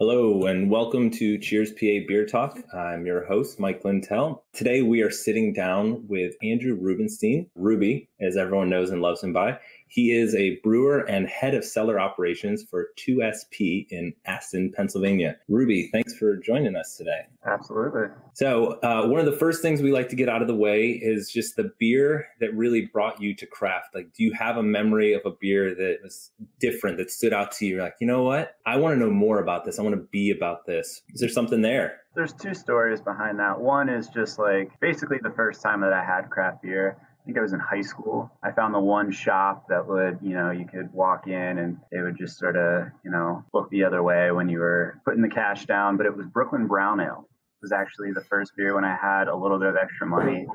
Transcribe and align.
Hello 0.00 0.46
and 0.46 0.70
welcome 0.70 1.10
to 1.10 1.38
Cheers 1.38 1.72
PA 1.72 2.06
Beer 2.06 2.24
Talk. 2.24 2.56
I'm 2.72 3.04
your 3.04 3.24
host, 3.24 3.58
Mike 3.58 3.84
Lintel. 3.84 4.44
Today 4.52 4.80
we 4.80 5.02
are 5.02 5.10
sitting 5.10 5.52
down 5.52 6.06
with 6.06 6.36
Andrew 6.40 6.76
Rubenstein, 6.80 7.50
Ruby, 7.56 8.08
as 8.20 8.36
everyone 8.36 8.70
knows 8.70 8.90
and 8.90 9.02
loves 9.02 9.24
him 9.24 9.32
by. 9.32 9.58
He 9.88 10.12
is 10.12 10.34
a 10.34 10.56
brewer 10.62 11.00
and 11.00 11.26
head 11.26 11.54
of 11.54 11.64
cellar 11.64 11.98
operations 11.98 12.62
for 12.62 12.88
2SP 12.96 13.86
in 13.90 14.14
Aston, 14.26 14.72
Pennsylvania. 14.76 15.36
Ruby, 15.48 15.88
thanks 15.92 16.14
for 16.14 16.36
joining 16.36 16.76
us 16.76 16.96
today. 16.96 17.26
Absolutely. 17.46 18.08
So, 18.34 18.78
uh, 18.82 19.06
one 19.06 19.20
of 19.20 19.26
the 19.26 19.36
first 19.38 19.62
things 19.62 19.80
we 19.80 19.90
like 19.90 20.08
to 20.10 20.16
get 20.16 20.28
out 20.28 20.42
of 20.42 20.48
the 20.48 20.54
way 20.54 20.90
is 20.90 21.30
just 21.32 21.56
the 21.56 21.72
beer 21.78 22.28
that 22.40 22.54
really 22.54 22.86
brought 22.92 23.20
you 23.20 23.34
to 23.36 23.46
craft. 23.46 23.94
Like, 23.94 24.12
do 24.12 24.22
you 24.22 24.32
have 24.32 24.56
a 24.56 24.62
memory 24.62 25.14
of 25.14 25.22
a 25.24 25.30
beer 25.30 25.74
that 25.74 25.98
was 26.02 26.30
different, 26.60 26.98
that 26.98 27.10
stood 27.10 27.32
out 27.32 27.52
to 27.52 27.64
you? 27.64 27.76
You're 27.76 27.84
like, 27.84 27.96
you 28.00 28.06
know 28.06 28.22
what? 28.22 28.56
I 28.66 28.76
want 28.76 28.94
to 28.94 28.98
know 28.98 29.10
more 29.10 29.40
about 29.40 29.64
this. 29.64 29.78
I 29.78 29.82
want 29.82 29.94
to 29.94 30.02
be 30.10 30.30
about 30.30 30.66
this. 30.66 31.02
Is 31.14 31.20
there 31.20 31.28
something 31.28 31.62
there? 31.62 32.00
There's 32.14 32.32
two 32.32 32.54
stories 32.54 33.00
behind 33.00 33.38
that. 33.38 33.60
One 33.60 33.88
is 33.88 34.08
just 34.08 34.38
like 34.38 34.78
basically 34.80 35.18
the 35.22 35.30
first 35.30 35.62
time 35.62 35.80
that 35.82 35.92
I 35.92 36.04
had 36.04 36.30
craft 36.30 36.62
beer 36.62 36.98
think 37.28 37.36
I 37.36 37.42
was 37.42 37.52
in 37.52 37.60
high 37.60 37.82
school. 37.82 38.30
I 38.42 38.52
found 38.52 38.72
the 38.74 38.80
one 38.80 39.12
shop 39.12 39.66
that 39.68 39.86
would, 39.86 40.18
you 40.22 40.32
know, 40.32 40.50
you 40.50 40.64
could 40.64 40.90
walk 40.94 41.26
in 41.26 41.58
and 41.58 41.76
they 41.92 42.00
would 42.00 42.16
just 42.16 42.38
sort 42.38 42.56
of, 42.56 42.86
you 43.04 43.10
know, 43.10 43.44
look 43.52 43.68
the 43.68 43.84
other 43.84 44.02
way 44.02 44.30
when 44.30 44.48
you 44.48 44.60
were 44.60 44.98
putting 45.04 45.20
the 45.20 45.28
cash 45.28 45.66
down. 45.66 45.98
But 45.98 46.06
it 46.06 46.16
was 46.16 46.24
Brooklyn 46.24 46.66
Brown 46.66 47.00
Ale 47.00 47.28
was 47.60 47.72
actually 47.72 48.12
the 48.12 48.20
first 48.22 48.52
beer 48.56 48.74
when 48.74 48.84
I 48.84 48.96
had 48.96 49.28
a 49.28 49.34
little 49.36 49.58
bit 49.58 49.68
of 49.68 49.76
extra 49.76 50.06
money, 50.06 50.46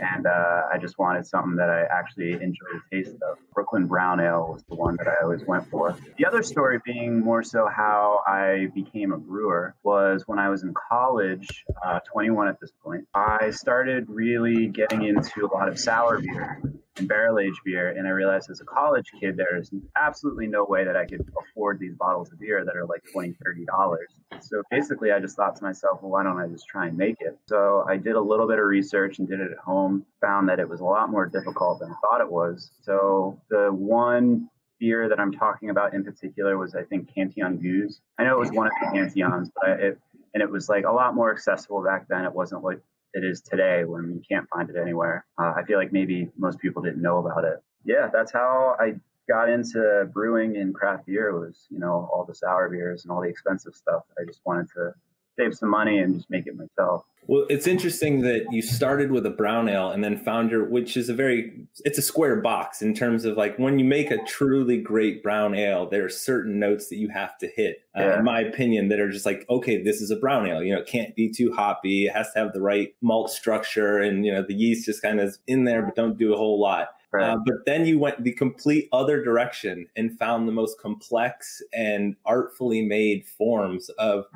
and 0.00 0.26
uh, 0.26 0.62
I 0.72 0.78
just 0.78 0.98
wanted 0.98 1.26
something 1.26 1.56
that 1.56 1.70
I 1.70 1.82
actually 1.82 2.32
enjoyed 2.32 2.80
the 2.90 2.96
taste 2.96 3.16
of. 3.22 3.38
Brooklyn 3.54 3.86
Brown 3.86 4.20
Ale 4.20 4.52
was 4.52 4.64
the 4.68 4.74
one 4.74 4.96
that 4.96 5.08
I 5.08 5.22
always 5.22 5.44
went 5.46 5.68
for. 5.68 5.96
The 6.16 6.26
other 6.26 6.42
story 6.42 6.78
being 6.84 7.20
more 7.20 7.42
so 7.42 7.68
how 7.68 8.20
I 8.26 8.68
became 8.74 9.12
a 9.12 9.18
brewer 9.18 9.74
was 9.82 10.24
when 10.26 10.38
I 10.38 10.48
was 10.48 10.62
in 10.62 10.74
college, 10.88 11.64
uh, 11.84 12.00
21 12.12 12.48
at 12.48 12.60
this 12.60 12.72
point. 12.84 13.06
I 13.14 13.50
started 13.50 14.06
really 14.08 14.68
getting 14.68 15.04
into 15.04 15.46
a 15.46 15.50
lot 15.52 15.68
of 15.68 15.78
sour 15.78 16.20
beer 16.20 16.60
and 16.98 17.08
barrel 17.08 17.38
aged 17.38 17.60
beer. 17.64 17.90
And 17.90 18.06
I 18.06 18.10
realized 18.10 18.50
as 18.50 18.60
a 18.60 18.64
college 18.64 19.10
kid, 19.18 19.36
there's 19.36 19.70
absolutely 19.96 20.46
no 20.46 20.64
way 20.64 20.84
that 20.84 20.96
I 20.96 21.04
could 21.04 21.26
afford 21.40 21.78
these 21.78 21.94
bottles 21.94 22.32
of 22.32 22.38
beer 22.40 22.64
that 22.64 22.76
are 22.76 22.86
like 22.86 23.02
20 23.12 23.34
$30. 23.44 23.96
So 24.40 24.62
basically, 24.70 25.12
I 25.12 25.20
just 25.20 25.36
thought 25.36 25.56
to 25.56 25.62
myself, 25.62 26.00
well, 26.02 26.10
why 26.10 26.22
don't 26.22 26.38
I 26.38 26.46
just 26.48 26.66
try 26.66 26.86
and 26.86 26.96
make 26.96 27.16
it? 27.20 27.38
So 27.46 27.84
I 27.88 27.96
did 27.96 28.16
a 28.16 28.20
little 28.20 28.46
bit 28.46 28.58
of 28.58 28.64
research 28.64 29.18
and 29.18 29.28
did 29.28 29.40
it 29.40 29.52
at 29.52 29.58
home, 29.58 30.04
found 30.20 30.48
that 30.48 30.58
it 30.58 30.68
was 30.68 30.80
a 30.80 30.84
lot 30.84 31.10
more 31.10 31.26
difficult 31.26 31.80
than 31.80 31.90
I 31.90 31.94
thought 32.02 32.20
it 32.20 32.30
was. 32.30 32.70
So 32.82 33.40
the 33.50 33.68
one 33.72 34.48
beer 34.78 35.08
that 35.08 35.18
I'm 35.18 35.32
talking 35.32 35.70
about 35.70 35.94
in 35.94 36.04
particular 36.04 36.56
was, 36.56 36.74
I 36.74 36.84
think, 36.84 37.12
Cantillon 37.12 37.58
Gueuze. 37.58 38.00
I 38.18 38.24
know 38.24 38.34
it 38.34 38.38
was 38.38 38.50
one 38.50 38.66
of 38.66 38.72
the 38.80 38.98
Cantillons, 38.98 39.50
but 39.60 39.80
it, 39.80 39.98
and 40.34 40.42
it 40.42 40.50
was 40.50 40.68
like 40.68 40.84
a 40.84 40.92
lot 40.92 41.14
more 41.14 41.32
accessible 41.32 41.82
back 41.82 42.06
then. 42.08 42.24
It 42.24 42.32
wasn't 42.32 42.62
like 42.62 42.80
it 43.14 43.24
is 43.24 43.40
today 43.40 43.84
when 43.84 44.10
you 44.14 44.22
can't 44.28 44.48
find 44.48 44.68
it 44.70 44.76
anywhere. 44.76 45.26
Uh, 45.40 45.52
I 45.56 45.64
feel 45.64 45.78
like 45.78 45.92
maybe 45.92 46.30
most 46.36 46.58
people 46.58 46.82
didn't 46.82 47.02
know 47.02 47.18
about 47.18 47.44
it. 47.44 47.62
Yeah, 47.84 48.08
that's 48.12 48.32
how 48.32 48.76
I 48.78 48.94
got 49.28 49.48
into 49.48 50.08
brewing 50.12 50.56
and 50.56 50.74
craft 50.74 51.06
beer 51.06 51.38
was, 51.38 51.66
you 51.70 51.78
know, 51.78 52.08
all 52.12 52.24
the 52.26 52.34
sour 52.34 52.68
beers 52.68 53.04
and 53.04 53.12
all 53.12 53.20
the 53.20 53.28
expensive 53.28 53.74
stuff. 53.74 54.02
I 54.18 54.24
just 54.24 54.40
wanted 54.44 54.68
to 54.74 54.92
save 55.38 55.54
some 55.54 55.70
money 55.70 55.98
and 55.98 56.16
just 56.16 56.30
make 56.30 56.46
it 56.46 56.56
myself. 56.56 57.04
Well, 57.28 57.44
it's 57.50 57.66
interesting 57.66 58.22
that 58.22 58.46
you 58.50 58.62
started 58.62 59.12
with 59.12 59.26
a 59.26 59.30
brown 59.30 59.68
ale 59.68 59.90
and 59.90 60.02
then 60.02 60.16
found 60.16 60.50
your, 60.50 60.64
which 60.64 60.96
is 60.96 61.10
a 61.10 61.14
very, 61.14 61.52
it's 61.84 61.98
a 61.98 62.02
square 62.02 62.40
box 62.40 62.80
in 62.80 62.94
terms 62.94 63.26
of 63.26 63.36
like 63.36 63.58
when 63.58 63.78
you 63.78 63.84
make 63.84 64.10
a 64.10 64.24
truly 64.24 64.78
great 64.78 65.22
brown 65.22 65.54
ale, 65.54 65.86
there 65.90 66.06
are 66.06 66.08
certain 66.08 66.58
notes 66.58 66.88
that 66.88 66.96
you 66.96 67.10
have 67.10 67.36
to 67.38 67.46
hit, 67.46 67.82
uh, 67.94 68.16
in 68.16 68.24
my 68.24 68.40
opinion, 68.40 68.88
that 68.88 68.98
are 68.98 69.10
just 69.10 69.26
like, 69.26 69.44
okay, 69.50 69.82
this 69.82 70.00
is 70.00 70.10
a 70.10 70.16
brown 70.16 70.46
ale. 70.46 70.62
You 70.62 70.74
know, 70.74 70.80
it 70.80 70.86
can't 70.86 71.14
be 71.14 71.30
too 71.30 71.52
hoppy. 71.52 72.06
It 72.06 72.14
has 72.14 72.32
to 72.32 72.38
have 72.38 72.54
the 72.54 72.62
right 72.62 72.94
malt 73.02 73.30
structure 73.30 73.98
and, 73.98 74.24
you 74.24 74.32
know, 74.32 74.42
the 74.42 74.54
yeast 74.54 74.86
just 74.86 75.02
kind 75.02 75.20
of 75.20 75.36
in 75.46 75.64
there, 75.64 75.82
but 75.82 75.94
don't 75.94 76.16
do 76.16 76.32
a 76.32 76.36
whole 76.36 76.58
lot. 76.58 76.88
Right. 77.12 77.30
Uh, 77.30 77.36
but 77.44 77.56
then 77.66 77.86
you 77.86 77.98
went 77.98 78.22
the 78.22 78.32
complete 78.32 78.88
other 78.92 79.22
direction 79.22 79.86
and 79.96 80.18
found 80.18 80.46
the 80.46 80.52
most 80.52 80.78
complex 80.80 81.62
and 81.74 82.16
artfully 82.26 82.82
made 82.82 83.26
forms 83.26 83.88
of 83.98 84.26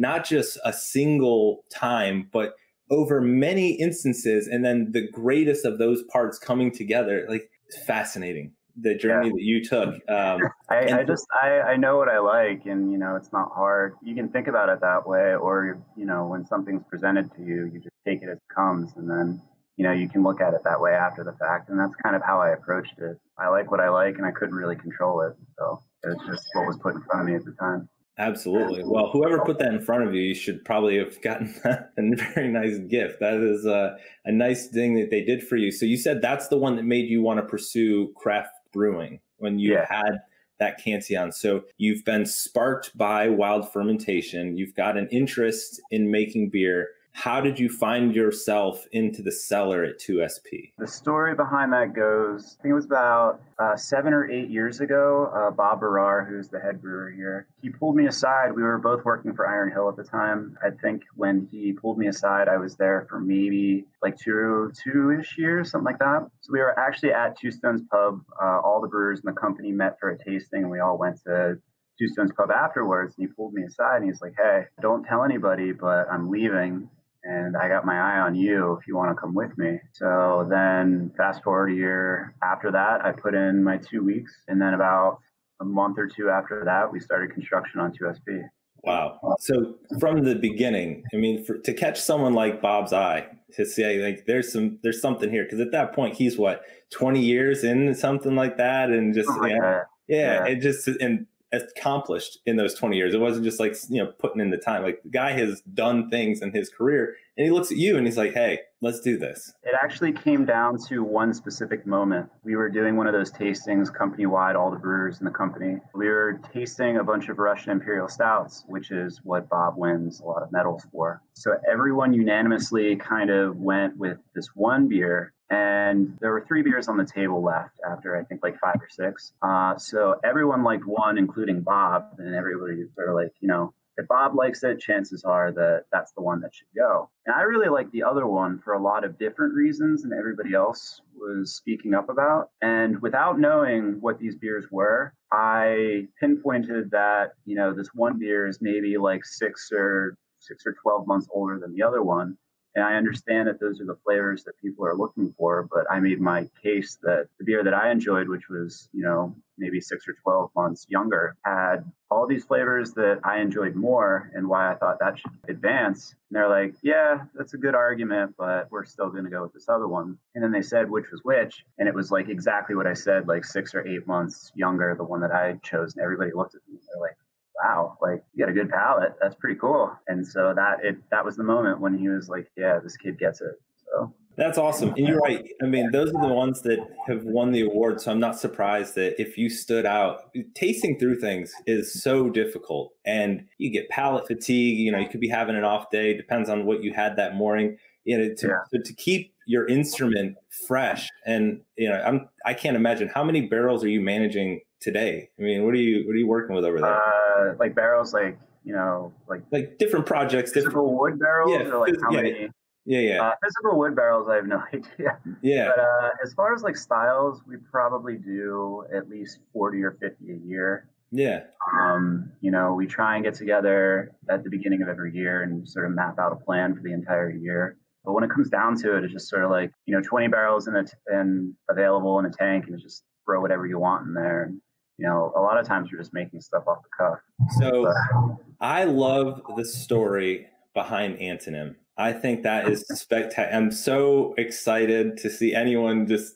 not 0.00 0.24
just 0.24 0.58
a 0.64 0.72
single 0.72 1.64
time, 1.70 2.28
but 2.32 2.54
over 2.90 3.20
many 3.20 3.72
instances, 3.72 4.48
and 4.48 4.64
then 4.64 4.90
the 4.92 5.08
greatest 5.08 5.64
of 5.64 5.78
those 5.78 6.02
parts 6.04 6.38
coming 6.38 6.72
together. 6.72 7.26
Like 7.28 7.48
fascinating 7.86 8.52
the 8.80 8.94
journey 8.94 9.28
yeah. 9.28 9.32
that 9.32 9.42
you 9.42 9.64
took. 9.64 9.94
Um, 10.08 10.40
I, 10.68 11.00
I, 11.00 11.04
just 11.04 11.26
I, 11.42 11.60
I 11.60 11.76
know 11.76 11.96
what 11.96 12.08
I 12.08 12.18
like, 12.18 12.66
and 12.66 12.90
you 12.90 12.98
know 12.98 13.16
it's 13.16 13.32
not 13.32 13.50
hard. 13.52 13.94
You 14.02 14.14
can 14.14 14.28
think 14.28 14.48
about 14.48 14.68
it 14.68 14.80
that 14.80 15.06
way, 15.06 15.34
or 15.34 15.82
you 15.96 16.06
know 16.06 16.26
when 16.26 16.46
something's 16.46 16.82
presented 16.88 17.32
to 17.34 17.42
you, 17.42 17.70
you 17.72 17.80
just 17.80 17.94
take 18.06 18.22
it 18.22 18.28
as 18.28 18.38
it 18.38 18.54
comes, 18.54 18.92
and 18.96 19.08
then 19.08 19.40
you 19.76 19.84
know 19.84 19.92
you 19.92 20.08
can 20.08 20.22
look 20.22 20.40
at 20.40 20.54
it 20.54 20.62
that 20.64 20.80
way 20.80 20.92
after 20.92 21.24
the 21.24 21.32
fact. 21.32 21.68
And 21.68 21.78
that's 21.78 21.94
kind 22.02 22.16
of 22.16 22.22
how 22.22 22.40
I 22.40 22.50
approached 22.50 22.98
it. 22.98 23.18
I 23.38 23.48
like 23.48 23.70
what 23.70 23.80
I 23.80 23.90
like, 23.90 24.16
and 24.16 24.26
I 24.26 24.30
couldn't 24.30 24.54
really 24.54 24.76
control 24.76 25.20
it, 25.22 25.34
so 25.58 25.82
it 26.04 26.08
was 26.08 26.26
just 26.26 26.48
what 26.54 26.66
was 26.66 26.78
put 26.78 26.94
in 26.94 27.02
front 27.02 27.22
of 27.22 27.26
me 27.26 27.34
at 27.34 27.44
the 27.44 27.52
time. 27.52 27.88
Absolutely. 28.20 28.82
Well, 28.84 29.08
whoever 29.08 29.40
put 29.40 29.58
that 29.60 29.72
in 29.72 29.80
front 29.80 30.06
of 30.06 30.14
you, 30.14 30.20
you 30.20 30.34
should 30.34 30.62
probably 30.62 30.98
have 30.98 31.20
gotten 31.22 31.54
a 31.64 32.16
very 32.34 32.48
nice 32.48 32.76
gift. 32.78 33.18
That 33.18 33.40
is 33.40 33.64
a, 33.64 33.96
a 34.26 34.30
nice 34.30 34.68
thing 34.68 34.94
that 34.96 35.10
they 35.10 35.24
did 35.24 35.42
for 35.42 35.56
you. 35.56 35.72
So 35.72 35.86
you 35.86 35.96
said 35.96 36.20
that's 36.20 36.48
the 36.48 36.58
one 36.58 36.76
that 36.76 36.84
made 36.84 37.08
you 37.08 37.22
want 37.22 37.40
to 37.40 37.46
pursue 37.46 38.12
craft 38.16 38.52
brewing 38.74 39.20
when 39.38 39.58
you 39.58 39.72
yeah. 39.72 39.86
had 39.88 40.18
that 40.58 40.76
Cantillon. 40.84 41.32
So 41.32 41.62
you've 41.78 42.04
been 42.04 42.26
sparked 42.26 42.96
by 42.96 43.30
wild 43.30 43.72
fermentation. 43.72 44.58
You've 44.58 44.74
got 44.74 44.98
an 44.98 45.08
interest 45.10 45.80
in 45.90 46.10
making 46.10 46.50
beer 46.50 46.88
how 47.12 47.40
did 47.40 47.58
you 47.58 47.68
find 47.68 48.14
yourself 48.14 48.86
into 48.92 49.20
the 49.22 49.32
cellar 49.32 49.84
at 49.84 49.98
2SP? 49.98 50.72
The 50.78 50.86
story 50.86 51.34
behind 51.34 51.72
that 51.72 51.92
goes, 51.92 52.56
I 52.58 52.62
think 52.62 52.72
it 52.72 52.74
was 52.74 52.86
about 52.86 53.42
uh, 53.58 53.76
seven 53.76 54.14
or 54.14 54.30
eight 54.30 54.48
years 54.48 54.80
ago. 54.80 55.30
Uh, 55.34 55.50
Bob 55.50 55.80
Barrar, 55.80 56.26
who's 56.26 56.48
the 56.48 56.60
head 56.60 56.80
brewer 56.80 57.10
here, 57.10 57.46
he 57.60 57.68
pulled 57.68 57.96
me 57.96 58.06
aside. 58.06 58.52
We 58.54 58.62
were 58.62 58.78
both 58.78 59.04
working 59.04 59.34
for 59.34 59.46
Iron 59.46 59.70
Hill 59.70 59.88
at 59.88 59.96
the 59.96 60.04
time. 60.04 60.56
I 60.64 60.70
think 60.70 61.02
when 61.14 61.46
he 61.50 61.72
pulled 61.72 61.98
me 61.98 62.06
aside, 62.06 62.48
I 62.48 62.56
was 62.56 62.76
there 62.76 63.06
for 63.10 63.20
maybe 63.20 63.84
like 64.02 64.16
two, 64.16 64.72
two-ish 64.82 65.36
years, 65.36 65.72
something 65.72 65.84
like 65.84 65.98
that. 65.98 66.26
So 66.40 66.52
we 66.52 66.60
were 66.60 66.78
actually 66.78 67.12
at 67.12 67.38
Two 67.38 67.50
Stones 67.50 67.82
Pub. 67.90 68.22
Uh, 68.42 68.60
all 68.60 68.80
the 68.80 68.88
brewers 68.88 69.20
in 69.20 69.26
the 69.26 69.38
company 69.38 69.72
met 69.72 69.98
for 70.00 70.10
a 70.10 70.18
tasting, 70.18 70.62
and 70.62 70.70
we 70.70 70.80
all 70.80 70.96
went 70.96 71.20
to 71.26 71.58
Two 71.98 72.08
Stones 72.08 72.30
Pub 72.34 72.50
afterwards. 72.50 73.14
And 73.18 73.28
he 73.28 73.34
pulled 73.34 73.52
me 73.52 73.64
aside 73.64 73.96
and 73.96 74.06
he's 74.06 74.22
like, 74.22 74.34
"Hey, 74.38 74.64
don't 74.80 75.04
tell 75.04 75.22
anybody, 75.22 75.72
but 75.72 76.06
I'm 76.10 76.30
leaving." 76.30 76.88
And 77.24 77.56
I 77.56 77.68
got 77.68 77.84
my 77.84 77.98
eye 77.98 78.20
on 78.20 78.34
you 78.34 78.76
if 78.80 78.86
you 78.86 78.96
want 78.96 79.10
to 79.10 79.20
come 79.20 79.34
with 79.34 79.56
me. 79.58 79.78
So 79.92 80.46
then, 80.48 81.12
fast 81.16 81.42
forward 81.42 81.70
a 81.70 81.74
year 81.74 82.34
after 82.42 82.70
that, 82.72 83.04
I 83.04 83.12
put 83.12 83.34
in 83.34 83.62
my 83.62 83.76
two 83.76 84.02
weeks, 84.02 84.32
and 84.48 84.60
then 84.60 84.74
about 84.74 85.18
a 85.60 85.64
month 85.64 85.98
or 85.98 86.06
two 86.06 86.30
after 86.30 86.64
that, 86.64 86.90
we 86.90 87.00
started 87.00 87.32
construction 87.32 87.80
on 87.80 87.92
2SP. 87.92 88.44
Wow. 88.82 89.36
So 89.40 89.76
from 89.98 90.24
the 90.24 90.34
beginning, 90.34 91.04
I 91.12 91.16
mean, 91.18 91.44
for, 91.44 91.58
to 91.58 91.74
catch 91.74 92.00
someone 92.00 92.32
like 92.32 92.62
Bob's 92.62 92.94
eye, 92.94 93.26
to 93.54 93.66
say 93.66 94.02
like 94.02 94.26
there's 94.26 94.52
some 94.52 94.78
there's 94.82 95.00
something 95.00 95.30
here 95.30 95.44
because 95.44 95.60
at 95.60 95.72
that 95.72 95.92
point 95.92 96.14
he's 96.14 96.38
what 96.38 96.62
20 96.90 97.20
years 97.20 97.64
in 97.64 97.94
something 97.94 98.36
like 98.36 98.56
that 98.56 98.90
and 98.90 99.12
just 99.12 99.28
oh 99.28 99.44
yeah, 99.44 99.82
yeah, 100.08 100.44
yeah, 100.44 100.44
it 100.46 100.56
just 100.60 100.86
and 100.86 101.26
accomplished 101.52 102.38
in 102.46 102.56
those 102.56 102.74
20 102.74 102.96
years. 102.96 103.14
It 103.14 103.20
wasn't 103.20 103.44
just 103.44 103.60
like, 103.60 103.74
you 103.88 104.02
know, 104.02 104.12
putting 104.18 104.40
in 104.40 104.50
the 104.50 104.56
time. 104.56 104.82
Like 104.82 105.02
the 105.02 105.10
guy 105.10 105.32
has 105.32 105.60
done 105.62 106.10
things 106.10 106.42
in 106.42 106.52
his 106.52 106.68
career 106.68 107.16
and 107.36 107.44
he 107.44 107.50
looks 107.50 107.70
at 107.70 107.78
you 107.78 107.96
and 107.96 108.06
he's 108.06 108.16
like, 108.16 108.34
hey, 108.34 108.60
let's 108.80 109.00
do 109.00 109.16
this. 109.16 109.52
It 109.62 109.74
actually 109.82 110.12
came 110.12 110.44
down 110.44 110.78
to 110.88 111.02
one 111.02 111.32
specific 111.34 111.86
moment. 111.86 112.28
We 112.44 112.54
were 112.56 112.68
doing 112.68 112.96
one 112.96 113.06
of 113.06 113.12
those 113.12 113.32
tastings 113.32 113.92
company 113.92 114.26
wide, 114.26 114.56
all 114.56 114.70
the 114.70 114.78
brewers 114.78 115.18
in 115.20 115.24
the 115.24 115.30
company. 115.30 115.78
We 115.94 116.08
were 116.08 116.40
tasting 116.52 116.98
a 116.98 117.04
bunch 117.04 117.28
of 117.28 117.38
Russian 117.38 117.72
Imperial 117.72 118.08
Stouts, 118.08 118.64
which 118.68 118.90
is 118.90 119.20
what 119.24 119.48
Bob 119.48 119.74
wins 119.76 120.20
a 120.20 120.24
lot 120.24 120.42
of 120.42 120.52
medals 120.52 120.86
for. 120.92 121.22
So 121.34 121.52
everyone 121.70 122.12
unanimously 122.12 122.96
kind 122.96 123.30
of 123.30 123.56
went 123.56 123.96
with 123.96 124.18
this 124.34 124.48
one 124.54 124.88
beer 124.88 125.32
and 125.50 126.16
there 126.20 126.30
were 126.30 126.44
three 126.46 126.62
beers 126.62 126.88
on 126.88 126.96
the 126.96 127.04
table 127.04 127.42
left 127.42 127.80
after 127.88 128.16
I 128.16 128.24
think 128.24 128.42
like 128.42 128.58
five 128.60 128.76
or 128.76 128.88
six. 128.88 129.32
Uh, 129.42 129.76
so 129.76 130.14
everyone 130.24 130.62
liked 130.62 130.86
one, 130.86 131.18
including 131.18 131.60
Bob, 131.62 132.14
and 132.18 132.34
everybody 132.34 132.82
of 132.82 132.88
like, 133.14 133.32
you 133.40 133.48
know, 133.48 133.74
if 133.96 134.06
Bob 134.06 134.34
likes 134.34 134.62
it, 134.62 134.80
chances 134.80 135.24
are 135.24 135.52
that 135.52 135.84
that's 135.92 136.12
the 136.12 136.22
one 136.22 136.40
that 136.40 136.54
should 136.54 136.68
go. 136.74 137.10
And 137.26 137.34
I 137.34 137.42
really 137.42 137.68
like 137.68 137.90
the 137.90 138.04
other 138.04 138.26
one 138.26 138.60
for 138.60 138.74
a 138.74 138.82
lot 138.82 139.04
of 139.04 139.18
different 139.18 139.54
reasons 139.54 140.02
than 140.02 140.12
everybody 140.12 140.54
else 140.54 141.02
was 141.14 141.56
speaking 141.56 141.94
up 141.94 142.08
about. 142.08 142.50
And 142.62 143.02
without 143.02 143.38
knowing 143.38 144.00
what 144.00 144.18
these 144.18 144.36
beers 144.36 144.66
were, 144.70 145.12
I 145.32 146.06
pinpointed 146.18 146.92
that, 146.92 147.32
you 147.44 147.56
know, 147.56 147.74
this 147.74 147.88
one 147.92 148.18
beer 148.18 148.46
is 148.46 148.58
maybe 148.62 148.96
like 148.96 149.24
six 149.24 149.70
or 149.72 150.16
six 150.38 150.64
or 150.64 150.74
12 150.80 151.06
months 151.06 151.28
older 151.32 151.58
than 151.58 151.74
the 151.74 151.82
other 151.82 152.02
one 152.02 152.38
And 152.74 152.84
I 152.84 152.94
understand 152.94 153.48
that 153.48 153.58
those 153.58 153.80
are 153.80 153.86
the 153.86 153.98
flavors 154.04 154.44
that 154.44 154.60
people 154.62 154.86
are 154.86 154.96
looking 154.96 155.32
for, 155.36 155.68
but 155.70 155.90
I 155.90 155.98
made 155.98 156.20
my 156.20 156.48
case 156.62 156.98
that 157.02 157.28
the 157.38 157.44
beer 157.44 157.64
that 157.64 157.74
I 157.74 157.90
enjoyed, 157.90 158.28
which 158.28 158.48
was, 158.48 158.88
you 158.92 159.02
know, 159.02 159.34
maybe 159.58 159.80
six 159.80 160.06
or 160.08 160.14
12 160.22 160.50
months 160.54 160.86
younger, 160.88 161.36
had 161.44 161.84
all 162.10 162.26
these 162.26 162.44
flavors 162.44 162.92
that 162.92 163.20
I 163.24 163.40
enjoyed 163.40 163.74
more 163.74 164.30
and 164.34 164.48
why 164.48 164.72
I 164.72 164.76
thought 164.76 164.98
that 165.00 165.18
should 165.18 165.32
advance. 165.48 166.14
And 166.30 166.36
they're 166.36 166.48
like, 166.48 166.74
yeah, 166.82 167.24
that's 167.34 167.54
a 167.54 167.58
good 167.58 167.74
argument, 167.74 168.34
but 168.38 168.70
we're 168.70 168.84
still 168.84 169.10
going 169.10 169.24
to 169.24 169.30
go 169.30 169.42
with 169.42 169.52
this 169.52 169.68
other 169.68 169.88
one. 169.88 170.16
And 170.34 170.42
then 170.42 170.52
they 170.52 170.62
said 170.62 170.88
which 170.88 171.10
was 171.10 171.20
which. 171.24 171.64
And 171.78 171.88
it 171.88 171.94
was 171.94 172.10
like 172.10 172.28
exactly 172.28 172.74
what 172.76 172.86
I 172.86 172.94
said, 172.94 173.28
like 173.28 173.44
six 173.44 173.74
or 173.74 173.86
eight 173.86 174.06
months 174.06 174.52
younger, 174.54 174.94
the 174.96 175.04
one 175.04 175.20
that 175.20 175.32
I 175.32 175.58
chose. 175.62 175.94
And 175.94 176.02
everybody 176.02 176.30
looked 176.32 176.54
at 176.54 176.62
me. 176.68 176.78
and 176.78 176.82
They're 176.94 177.02
like, 177.02 177.16
wow, 177.62 177.96
like 178.00 178.22
you 178.34 178.44
got 178.44 178.50
a 178.50 178.54
good 178.54 178.70
palate. 178.70 179.14
That's 179.20 179.34
pretty 179.34 179.58
cool. 179.58 179.92
And 180.08 180.26
so 180.26 180.52
that 180.54 180.84
it 180.84 180.96
that 181.10 181.24
was 181.24 181.36
the 181.36 181.44
moment 181.44 181.80
when 181.80 181.96
he 181.96 182.08
was 182.08 182.28
like, 182.28 182.50
yeah, 182.56 182.78
this 182.82 182.96
kid 182.96 183.18
gets 183.18 183.40
it. 183.40 183.60
So 183.84 184.14
that's 184.36 184.58
awesome. 184.58 184.90
And 184.96 185.06
you're 185.06 185.18
right. 185.18 185.44
I 185.62 185.66
mean, 185.66 185.90
those 185.90 186.08
are 186.14 186.20
the 186.20 186.32
ones 186.32 186.62
that 186.62 186.78
have 187.06 187.24
won 187.24 187.52
the 187.52 187.62
award. 187.62 188.00
So 188.00 188.10
I'm 188.10 188.20
not 188.20 188.38
surprised 188.38 188.94
that 188.94 189.20
if 189.20 189.36
you 189.36 189.50
stood 189.50 189.84
out, 189.84 190.30
tasting 190.54 190.98
through 190.98 191.20
things 191.20 191.52
is 191.66 192.02
so 192.02 192.30
difficult 192.30 192.92
and 193.04 193.44
you 193.58 193.70
get 193.70 193.88
palate 193.90 194.26
fatigue. 194.26 194.78
You 194.78 194.92
know, 194.92 194.98
you 194.98 195.08
could 195.08 195.20
be 195.20 195.28
having 195.28 195.56
an 195.56 195.64
off 195.64 195.90
day, 195.90 196.16
depends 196.16 196.48
on 196.48 196.64
what 196.64 196.82
you 196.82 196.94
had 196.94 197.16
that 197.16 197.34
morning. 197.34 197.76
You 198.04 198.18
know, 198.18 198.34
to, 198.34 198.46
yeah. 198.72 198.80
to 198.82 198.94
keep 198.94 199.34
your 199.46 199.66
instrument 199.66 200.36
fresh. 200.66 201.06
And, 201.26 201.60
you 201.76 201.88
know, 201.88 202.00
I'm, 202.00 202.28
I 202.46 202.54
can't 202.54 202.76
imagine 202.76 203.08
how 203.08 203.22
many 203.22 203.42
barrels 203.42 203.84
are 203.84 203.88
you 203.88 204.00
managing 204.00 204.62
today? 204.80 205.30
I 205.38 205.42
mean, 205.42 205.64
what 205.64 205.74
are 205.74 205.78
you, 205.78 206.06
what 206.06 206.12
are 206.12 206.18
you 206.18 206.26
working 206.26 206.54
with 206.54 206.64
over 206.64 206.78
there? 206.78 206.94
Uh, 206.94 207.54
like 207.58 207.74
barrels, 207.74 208.12
like, 208.12 208.38
you 208.64 208.74
know, 208.74 209.12
like, 209.28 209.42
like 209.50 209.78
different 209.78 210.06
projects, 210.06 210.52
physical 210.52 210.82
different 210.82 211.00
wood 211.00 211.18
barrels 211.18 211.52
yeah, 211.52 211.68
or 211.68 211.78
like 211.78 211.94
how 212.02 212.10
yeah. 212.10 212.22
many? 212.22 212.48
Yeah, 212.86 213.00
yeah. 213.00 213.22
Uh, 213.22 213.34
physical 213.42 213.78
wood 213.78 213.94
barrels, 213.94 214.28
I 214.28 214.36
have 214.36 214.46
no 214.46 214.62
idea. 214.72 215.18
Yeah. 215.42 215.68
But 215.68 215.82
uh, 215.82 216.10
as 216.24 216.34
far 216.34 216.54
as 216.54 216.62
like 216.62 216.76
styles, 216.76 217.40
we 217.46 217.56
probably 217.70 218.16
do 218.16 218.84
at 218.94 219.08
least 219.08 219.38
40 219.52 219.82
or 219.82 219.92
50 220.00 220.32
a 220.32 220.36
year. 220.46 220.88
Yeah. 221.12 221.44
Um, 221.72 222.32
you 222.40 222.50
know, 222.50 222.74
we 222.74 222.86
try 222.86 223.16
and 223.16 223.24
get 223.24 223.34
together 223.34 224.12
at 224.28 224.44
the 224.44 224.50
beginning 224.50 224.82
of 224.82 224.88
every 224.88 225.14
year 225.14 225.42
and 225.42 225.68
sort 225.68 225.86
of 225.86 225.92
map 225.92 226.18
out 226.18 226.32
a 226.32 226.36
plan 226.36 226.74
for 226.74 226.82
the 226.82 226.92
entire 226.92 227.30
year. 227.30 227.76
But 228.04 228.12
when 228.12 228.24
it 228.24 228.30
comes 228.30 228.48
down 228.48 228.76
to 228.78 228.96
it, 228.96 229.04
it's 229.04 229.12
just 229.12 229.28
sort 229.28 229.44
of 229.44 229.50
like, 229.50 229.72
you 229.86 229.94
know, 229.94 230.02
20 230.02 230.28
barrels 230.28 230.68
in 230.68 230.76
a 230.76 230.84
t- 230.84 230.92
and 231.08 231.54
available 231.68 232.18
in 232.18 232.26
a 232.26 232.30
tank 232.30 232.66
and 232.68 232.80
just 232.80 233.02
throw 233.26 233.40
whatever 233.40 233.66
you 233.66 233.78
want 233.78 234.06
in 234.06 234.14
there. 234.14 234.44
And, 234.44 234.60
you 235.00 235.06
know, 235.06 235.32
a 235.34 235.40
lot 235.40 235.58
of 235.58 235.66
times 235.66 235.90
you're 235.90 236.00
just 236.00 236.12
making 236.12 236.40
stuff 236.42 236.64
off 236.66 236.78
the 236.82 236.88
cuff. 236.96 237.18
So 237.58 237.84
But, 237.84 238.36
I 238.60 238.84
love 238.84 239.40
the 239.56 239.64
story 239.64 240.46
behind 240.74 241.18
Antonym. 241.18 241.74
I 241.96 242.12
think 242.12 242.42
that 242.42 242.68
is 242.68 242.86
spectacular. 242.88 243.48
I'm 243.58 243.70
so 243.72 244.34
excited 244.36 245.16
to 245.18 245.30
see 245.30 245.54
anyone 245.54 246.06
just 246.06 246.34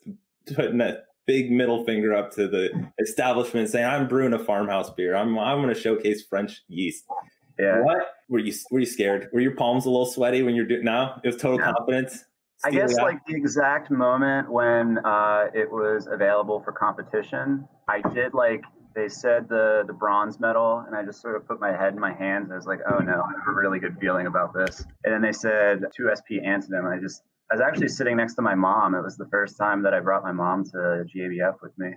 putting 0.54 0.78
that 0.78 1.04
big 1.26 1.50
middle 1.50 1.84
finger 1.84 2.14
up 2.14 2.30
to 2.32 2.48
the 2.48 2.70
establishment 3.00 3.68
saying, 3.70 3.86
I'm 3.86 4.08
brewing 4.08 4.32
a 4.32 4.38
farmhouse 4.38 4.90
beer. 4.90 5.14
I'm, 5.14 5.38
I'm 5.38 5.60
going 5.62 5.72
to 5.74 5.80
showcase 5.80 6.24
French 6.28 6.62
yeast. 6.68 7.04
yeah. 7.58 7.80
What? 7.82 7.98
Were 8.30 8.38
you, 8.38 8.54
were 8.70 8.80
you 8.80 8.86
scared? 8.86 9.28
Were 9.32 9.40
your 9.40 9.54
palms 9.56 9.84
a 9.84 9.90
little 9.90 10.06
sweaty 10.06 10.42
when 10.42 10.54
you're 10.54 10.66
doing, 10.66 10.84
no, 10.84 11.14
it 11.22 11.26
was 11.26 11.36
total 11.36 11.58
No. 11.58 11.72
confidence. 11.72 12.24
I 12.64 12.70
guess 12.70 12.94
like 12.96 13.24
the 13.26 13.34
exact 13.34 13.90
moment 13.90 14.50
when 14.50 14.98
uh, 15.04 15.46
it 15.54 15.70
was 15.70 16.08
available 16.10 16.60
for 16.60 16.72
competition, 16.72 17.68
I 17.88 18.00
did 18.14 18.34
like 18.34 18.62
they 18.94 19.08
said 19.08 19.48
the 19.48 19.84
the 19.86 19.92
bronze 19.92 20.40
medal, 20.40 20.84
and 20.86 20.96
I 20.96 21.04
just 21.04 21.20
sort 21.20 21.36
of 21.36 21.46
put 21.46 21.60
my 21.60 21.72
head 21.72 21.92
in 21.92 22.00
my 22.00 22.14
hands. 22.14 22.50
I 22.50 22.56
was 22.56 22.66
like, 22.66 22.80
oh 22.88 22.98
no, 22.98 23.12
I 23.12 23.32
have 23.38 23.48
a 23.48 23.52
really 23.52 23.78
good 23.78 23.96
feeling 24.00 24.26
about 24.26 24.54
this. 24.54 24.84
And 25.04 25.12
then 25.12 25.22
they 25.22 25.32
said 25.32 25.84
two 25.94 26.08
SP 26.08 26.40
antonym, 26.44 26.86
and 26.86 26.88
I 26.88 26.98
just 26.98 27.22
I 27.50 27.54
was 27.54 27.60
actually 27.60 27.88
sitting 27.88 28.16
next 28.16 28.34
to 28.34 28.42
my 28.42 28.54
mom. 28.54 28.94
It 28.94 29.02
was 29.02 29.16
the 29.16 29.28
first 29.30 29.56
time 29.58 29.82
that 29.82 29.92
I 29.92 30.00
brought 30.00 30.22
my 30.22 30.32
mom 30.32 30.64
to 30.70 31.04
GABF 31.14 31.56
with 31.62 31.76
me. 31.78 31.90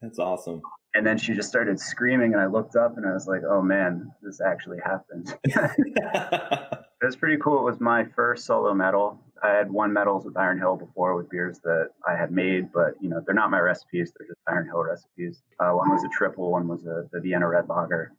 That's 0.00 0.18
awesome. 0.18 0.60
And 0.94 1.06
then 1.06 1.16
she 1.16 1.32
just 1.32 1.48
started 1.48 1.80
screaming, 1.80 2.34
and 2.34 2.42
I 2.42 2.46
looked 2.46 2.76
up, 2.76 2.96
and 2.96 3.06
I 3.06 3.12
was 3.12 3.26
like, 3.26 3.42
"Oh 3.48 3.62
man, 3.62 4.12
this 4.22 4.40
actually 4.40 4.78
happened." 4.84 5.34
It 7.02 7.06
was 7.06 7.16
pretty 7.16 7.38
cool. 7.38 7.58
It 7.58 7.64
was 7.64 7.80
my 7.80 8.04
first 8.14 8.46
solo 8.46 8.72
medal. 8.74 9.18
I 9.42 9.50
had 9.50 9.70
won 9.70 9.92
medals 9.92 10.24
with 10.24 10.36
Iron 10.36 10.58
Hill 10.58 10.76
before 10.76 11.16
with 11.16 11.28
beers 11.28 11.58
that 11.64 11.88
I 12.06 12.16
had 12.16 12.30
made, 12.30 12.72
but 12.72 12.94
you 13.00 13.08
know 13.08 13.20
they're 13.24 13.34
not 13.34 13.50
my 13.50 13.58
recipes. 13.58 14.12
They're 14.16 14.28
just 14.28 14.40
Iron 14.48 14.66
Hill 14.66 14.84
recipes. 14.84 15.42
Uh, 15.58 15.72
one 15.72 15.90
was 15.90 16.04
a 16.04 16.08
triple, 16.16 16.52
one 16.52 16.68
was 16.68 16.84
a 16.86 17.08
the 17.12 17.20
Vienna 17.20 17.48
Red 17.48 17.68
Lager, 17.68 18.12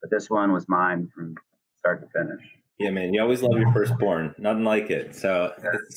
but 0.00 0.10
this 0.10 0.30
one 0.30 0.52
was 0.52 0.68
mine 0.68 1.08
from 1.14 1.34
start 1.76 2.00
to 2.02 2.08
finish. 2.08 2.42
Yeah, 2.78 2.90
man, 2.90 3.12
you 3.12 3.20
always 3.20 3.42
love 3.42 3.58
your 3.58 3.72
firstborn. 3.72 4.34
Nothing 4.38 4.62
like 4.62 4.88
it. 4.88 5.16
So 5.16 5.52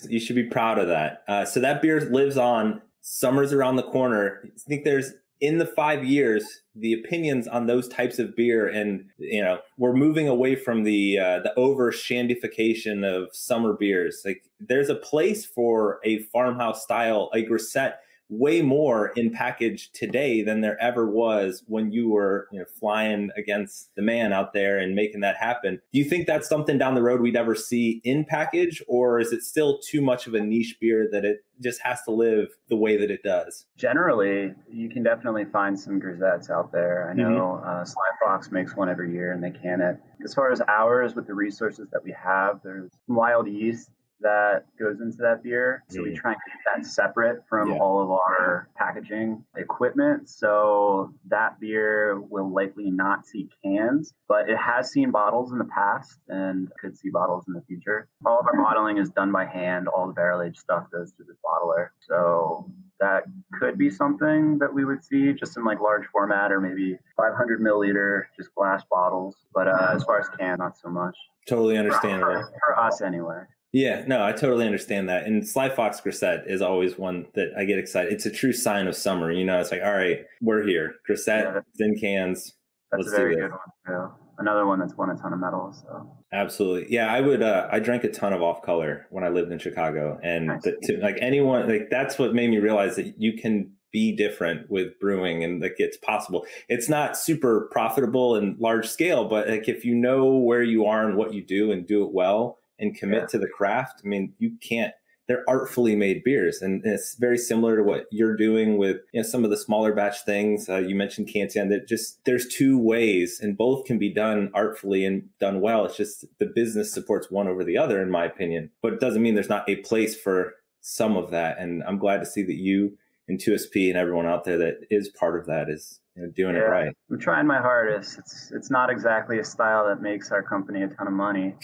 you 0.10 0.19
should 0.19 0.36
be 0.36 0.45
proud 0.45 0.80
of 0.80 0.88
that. 0.88 1.24
Uh, 1.28 1.45
so 1.45 1.60
that 1.60 1.81
beer 1.81 2.00
lives 2.01 2.38
on. 2.38 2.81
Summer's 3.01 3.51
around 3.54 3.75
the 3.75 3.83
corner. 3.83 4.42
I 4.45 4.50
think 4.68 4.83
there's 4.83 5.13
in 5.41 5.57
the 5.57 5.65
five 5.65 6.05
years 6.05 6.61
the 6.75 6.93
opinions 6.93 7.47
on 7.47 7.65
those 7.65 7.88
types 7.89 8.19
of 8.19 8.35
beer, 8.35 8.67
and 8.67 9.05
you 9.17 9.41
know 9.41 9.59
we're 9.77 9.93
moving 9.93 10.27
away 10.27 10.55
from 10.55 10.83
the 10.83 11.19
uh, 11.19 11.39
the 11.39 11.53
over 11.57 11.91
shandification 11.91 13.03
of 13.03 13.35
summer 13.35 13.73
beers. 13.73 14.21
Like 14.23 14.43
there's 14.59 14.89
a 14.89 14.95
place 14.95 15.45
for 15.45 15.99
a 16.05 16.19
farmhouse 16.19 16.83
style, 16.83 17.29
a 17.33 17.41
grisette 17.41 17.99
way 18.31 18.62
more 18.62 19.10
in 19.18 19.30
package 19.30 19.92
today 19.92 20.42
than 20.42 20.62
there 20.62 20.81
ever 20.81 21.06
was 21.06 21.63
when 21.68 21.92
you 21.92 22.10
were 22.10 22.48
you 22.51 22.60
know, 22.60 22.66
flying 22.80 23.30
against 23.36 23.94
the 23.95 24.01
man 24.01 24.31
out 24.31 24.54
there 24.54 24.80
and 24.80 24.95
making 24.95 25.19
that 25.19 25.36
happen. 25.36 25.81
Do 25.92 26.00
you 26.00 26.06
think 26.06 26.28
that's 26.28 26.48
something 26.48 26.78
down 26.78 26.95
the 26.95 27.04
road 27.04 27.19
we'd 27.19 27.36
ever 27.36 27.56
see 27.56 28.01
in 28.06 28.24
package, 28.24 28.81
or 28.88 29.19
is 29.19 29.33
it 29.33 29.44
still 29.44 29.80
too 29.80 30.01
much 30.01 30.28
of 30.28 30.33
a 30.33 30.39
niche 30.39 30.78
beer 30.80 31.10
that 31.12 31.25
it 31.25 31.44
just 31.62 31.81
has 31.81 32.01
to 32.04 32.12
live 32.12 32.48
the 32.69 32.78
way 32.78 32.95
that 32.98 33.12
it 33.12 33.22
does? 33.22 33.66
Generally, 33.78 34.54
you 34.72 34.89
can 34.89 35.04
definitely 35.04 35.45
find 35.45 35.78
some 35.78 36.00
grisettes 36.00 36.50
out 36.50 36.72
there. 36.72 37.10
I 37.10 37.13
know 37.13 37.62
uh, 37.66 37.83
Sly 37.83 38.01
Fox 38.24 38.50
makes 38.50 38.75
one 38.75 38.89
every 38.89 39.12
year, 39.12 39.33
and 39.33 39.44
they 39.44 39.51
can 39.51 39.81
it. 39.81 39.98
As 40.24 40.33
far 40.33 40.51
as 40.51 40.62
ours, 40.68 41.16
with 41.16 41.28
the 41.28 41.33
resources 41.33 41.89
that 41.92 42.04
we 42.04 42.12
have, 42.12 42.62
there's 42.63 42.92
wild 43.07 43.48
yeast 43.48 43.89
that 44.21 44.65
goes 44.79 45.01
into 45.01 45.18
that 45.18 45.44
beer. 45.44 45.83
So 45.89 46.01
we 46.03 46.12
Mm. 46.12 46.15
try 46.15 46.31
and 46.33 46.41
keep 46.45 46.59
that 46.65 46.85
separate 46.85 47.44
from 47.47 47.69
Yeah. 47.71 47.77
all 47.79 48.01
of 48.01 48.12
our 48.12 48.68
packaging 48.75 49.44
equipment. 49.56 50.29
So 50.29 51.13
that 51.27 51.59
beer 51.59 52.19
will 52.19 52.50
likely 52.50 52.91
not 52.91 53.25
see 53.25 53.50
cans, 53.63 54.13
but 54.27 54.50
it 54.50 54.57
has 54.57 54.91
seen 54.91 55.12
bottles 55.12 55.51
in 55.51 55.57
the 55.57 55.65
past 55.65 56.19
and 56.29 56.71
could 56.79 56.97
see 56.97 57.09
bottles 57.09 57.47
in 57.47 57.53
the 57.53 57.62
future. 57.62 58.07
All 58.25 58.39
of 58.39 58.47
our 58.47 58.56
bottling 58.57 58.97
is 58.97 59.09
done 59.09 59.31
by 59.31 59.45
hand. 59.45 59.88
All 59.88 60.07
the 60.07 60.13
barrel 60.13 60.41
aged 60.41 60.59
stuff 60.59 60.89
goes 60.91 61.12
through 61.12 61.25
the 61.25 61.38
bottler. 61.44 61.89
So 62.00 62.69
that 63.00 63.23
could 63.59 63.77
be 63.77 63.89
something 63.89 64.59
that 64.59 64.71
we 64.71 64.85
would 64.85 65.03
see 65.03 65.33
just 65.33 65.57
in 65.57 65.63
like 65.63 65.79
large 65.79 66.06
format 66.07 66.51
or 66.51 66.62
maybe 66.62 67.00
500 67.18 67.59
milliliter 67.59 68.25
just 68.38 68.53
glass 68.53 68.83
bottles. 68.91 69.35
But 69.53 69.68
uh, 69.68 69.91
as 69.94 70.03
far 70.03 70.19
as 70.19 70.29
can, 70.29 70.59
not 70.59 70.77
so 70.77 70.89
much. 70.89 71.18
Totally 71.47 71.75
For, 71.77 71.91
for, 72.00 72.51
for 72.68 72.80
us 72.80 73.01
anyway. 73.01 73.42
Yeah, 73.73 74.04
no, 74.06 74.23
I 74.23 74.33
totally 74.33 74.66
understand 74.66 75.07
that. 75.09 75.25
And 75.25 75.47
Sly 75.47 75.69
Fox 75.69 76.01
Grisette 76.01 76.44
is 76.47 76.61
always 76.61 76.97
one 76.97 77.25
that 77.35 77.54
I 77.57 77.63
get 77.63 77.80
excited. 77.80 78.11
It's 78.11 78.25
a 78.25 78.31
true 78.31 78.51
sign 78.51 78.87
of 78.87 78.95
summer. 78.95 79.31
You 79.31 79.45
know, 79.45 79.59
it's 79.61 79.71
like, 79.71 79.81
all 79.83 79.94
right, 79.94 80.25
we're 80.42 80.63
here. 80.68 80.95
Grisette, 81.06 81.45
Yeah. 81.45 81.61
thin 81.78 81.95
cans. 81.97 82.54
That's 82.92 83.04
Let's 83.06 83.13
a 83.13 83.18
do 83.18 83.21
very 83.23 83.35
this. 83.35 83.44
good 83.44 83.51
one 83.51 84.09
too. 84.09 84.13
Another 84.40 84.66
one 84.66 84.80
that's 84.80 84.95
won 84.97 85.09
a 85.09 85.16
ton 85.16 85.31
of 85.33 85.40
medals. 85.40 85.83
So 85.87 86.18
Absolutely. 86.33 86.92
Yeah, 86.94 87.13
I 87.13 87.21
would. 87.21 87.42
Uh, 87.42 87.69
I 87.71 87.80
drank 87.80 88.04
a 88.04 88.09
ton 88.09 88.33
of 88.33 88.42
off 88.42 88.61
color 88.61 89.06
when 89.09 89.23
I 89.23 89.30
lived 89.30 89.51
in 89.51 89.59
Chicago, 89.59 90.19
and 90.23 90.47
Nice. 90.47 90.63
the, 90.63 90.78
to, 90.83 90.97
like 90.97 91.18
anyone, 91.21 91.69
like 91.69 91.90
that's 91.90 92.18
what 92.19 92.33
made 92.33 92.49
me 92.49 92.57
realize 92.57 92.95
that 92.97 93.19
you 93.21 93.33
can 93.33 93.71
be 93.94 94.16
different 94.16 94.69
with 94.71 94.97
brewing, 94.99 95.44
and 95.44 95.61
like 95.61 95.75
it's 95.78 95.97
possible. 95.97 96.45
It's 96.69 96.90
not 96.90 97.16
super 97.18 97.69
profitable 97.71 98.35
and 98.35 98.57
large 98.59 98.87
scale, 98.87 99.25
but 99.25 99.47
like 99.47 99.69
if 99.69 99.85
you 99.85 99.94
know 99.95 100.25
where 100.37 100.63
you 100.63 100.85
are 100.85 101.07
and 101.07 101.16
what 101.18 101.33
you 101.33 101.44
do 101.44 101.71
and 101.71 101.85
do 101.85 102.04
it 102.04 102.11
well 102.11 102.57
and 102.81 102.94
commit 102.95 103.21
Yeah. 103.21 103.28
to 103.28 103.38
the 103.38 103.47
craft, 103.47 104.02
I 104.04 104.07
mean, 104.07 104.33
you 104.40 104.57
can't. 104.61 104.94
They're 105.28 105.47
artfully 105.47 105.95
made 105.95 106.23
beers, 106.26 106.61
and 106.61 106.85
it's 106.85 107.16
very 107.16 107.38
similar 107.38 107.78
to 107.78 107.83
what 107.83 108.07
you're 108.11 108.35
doing 108.35 108.78
with 108.78 108.97
you 109.14 109.21
know, 109.21 109.23
some 109.23 109.45
of 109.45 109.50
the 109.50 109.56
smaller 109.56 109.94
batch 109.94 110.26
things. 110.26 110.68
Uh, 110.68 110.80
you 110.80 110.94
mentioned 110.94 111.30
Cantillon. 111.30 111.69
That 111.69 111.88
just 111.88 112.26
there's 112.26 112.47
two 112.50 112.78
ways, 112.78 113.40
and 113.40 113.56
both 113.56 113.85
can 113.85 113.97
be 113.97 114.14
done 114.14 114.52
artfully 114.54 115.06
and 115.06 115.30
done 115.40 115.61
well. 115.61 115.85
It's 115.85 115.95
just 115.95 116.26
the 116.40 116.47
business 116.47 116.92
supports 116.92 117.31
one 117.31 117.47
over 117.47 117.64
the 117.64 117.78
other, 117.78 118.02
in 118.02 118.09
my 118.09 118.26
opinion. 118.26 118.71
But 118.81 118.94
it 118.94 119.00
doesn't 119.00 119.21
mean 119.21 119.35
there's 119.35 119.47
not 119.47 119.69
a 119.69 119.78
place 119.78 120.19
for 120.19 120.56
some 120.81 121.16
of 121.16 121.31
that. 121.31 121.59
And 121.59 121.81
I'm 121.83 122.00
glad 122.00 122.18
to 122.18 122.26
see 122.26 122.44
that 122.44 122.56
you 122.56 122.97
and 123.30 123.40
2SP 123.40 123.88
and 123.90 123.97
everyone 123.97 124.26
out 124.26 124.44
there 124.44 124.57
that 124.57 124.80
is 124.90 125.07
part 125.07 125.40
of 125.40 125.45
that 125.45 125.69
is 125.69 126.00
you 126.15 126.23
know, 126.23 126.31
doing 126.35 126.56
it 126.56 126.59
right. 126.59 126.94
I'm 127.09 127.19
trying 127.19 127.47
my 127.47 127.59
hardest. 127.59 128.19
It's 128.19 128.51
it's 128.51 128.69
not 128.69 128.89
exactly 128.89 129.39
a 129.39 129.44
style 129.44 129.87
that 129.87 130.01
makes 130.01 130.31
our 130.31 130.44
company 130.44 130.83
a 130.83 130.87
ton 130.87 131.07
of 131.07 131.13
money, 131.13 131.56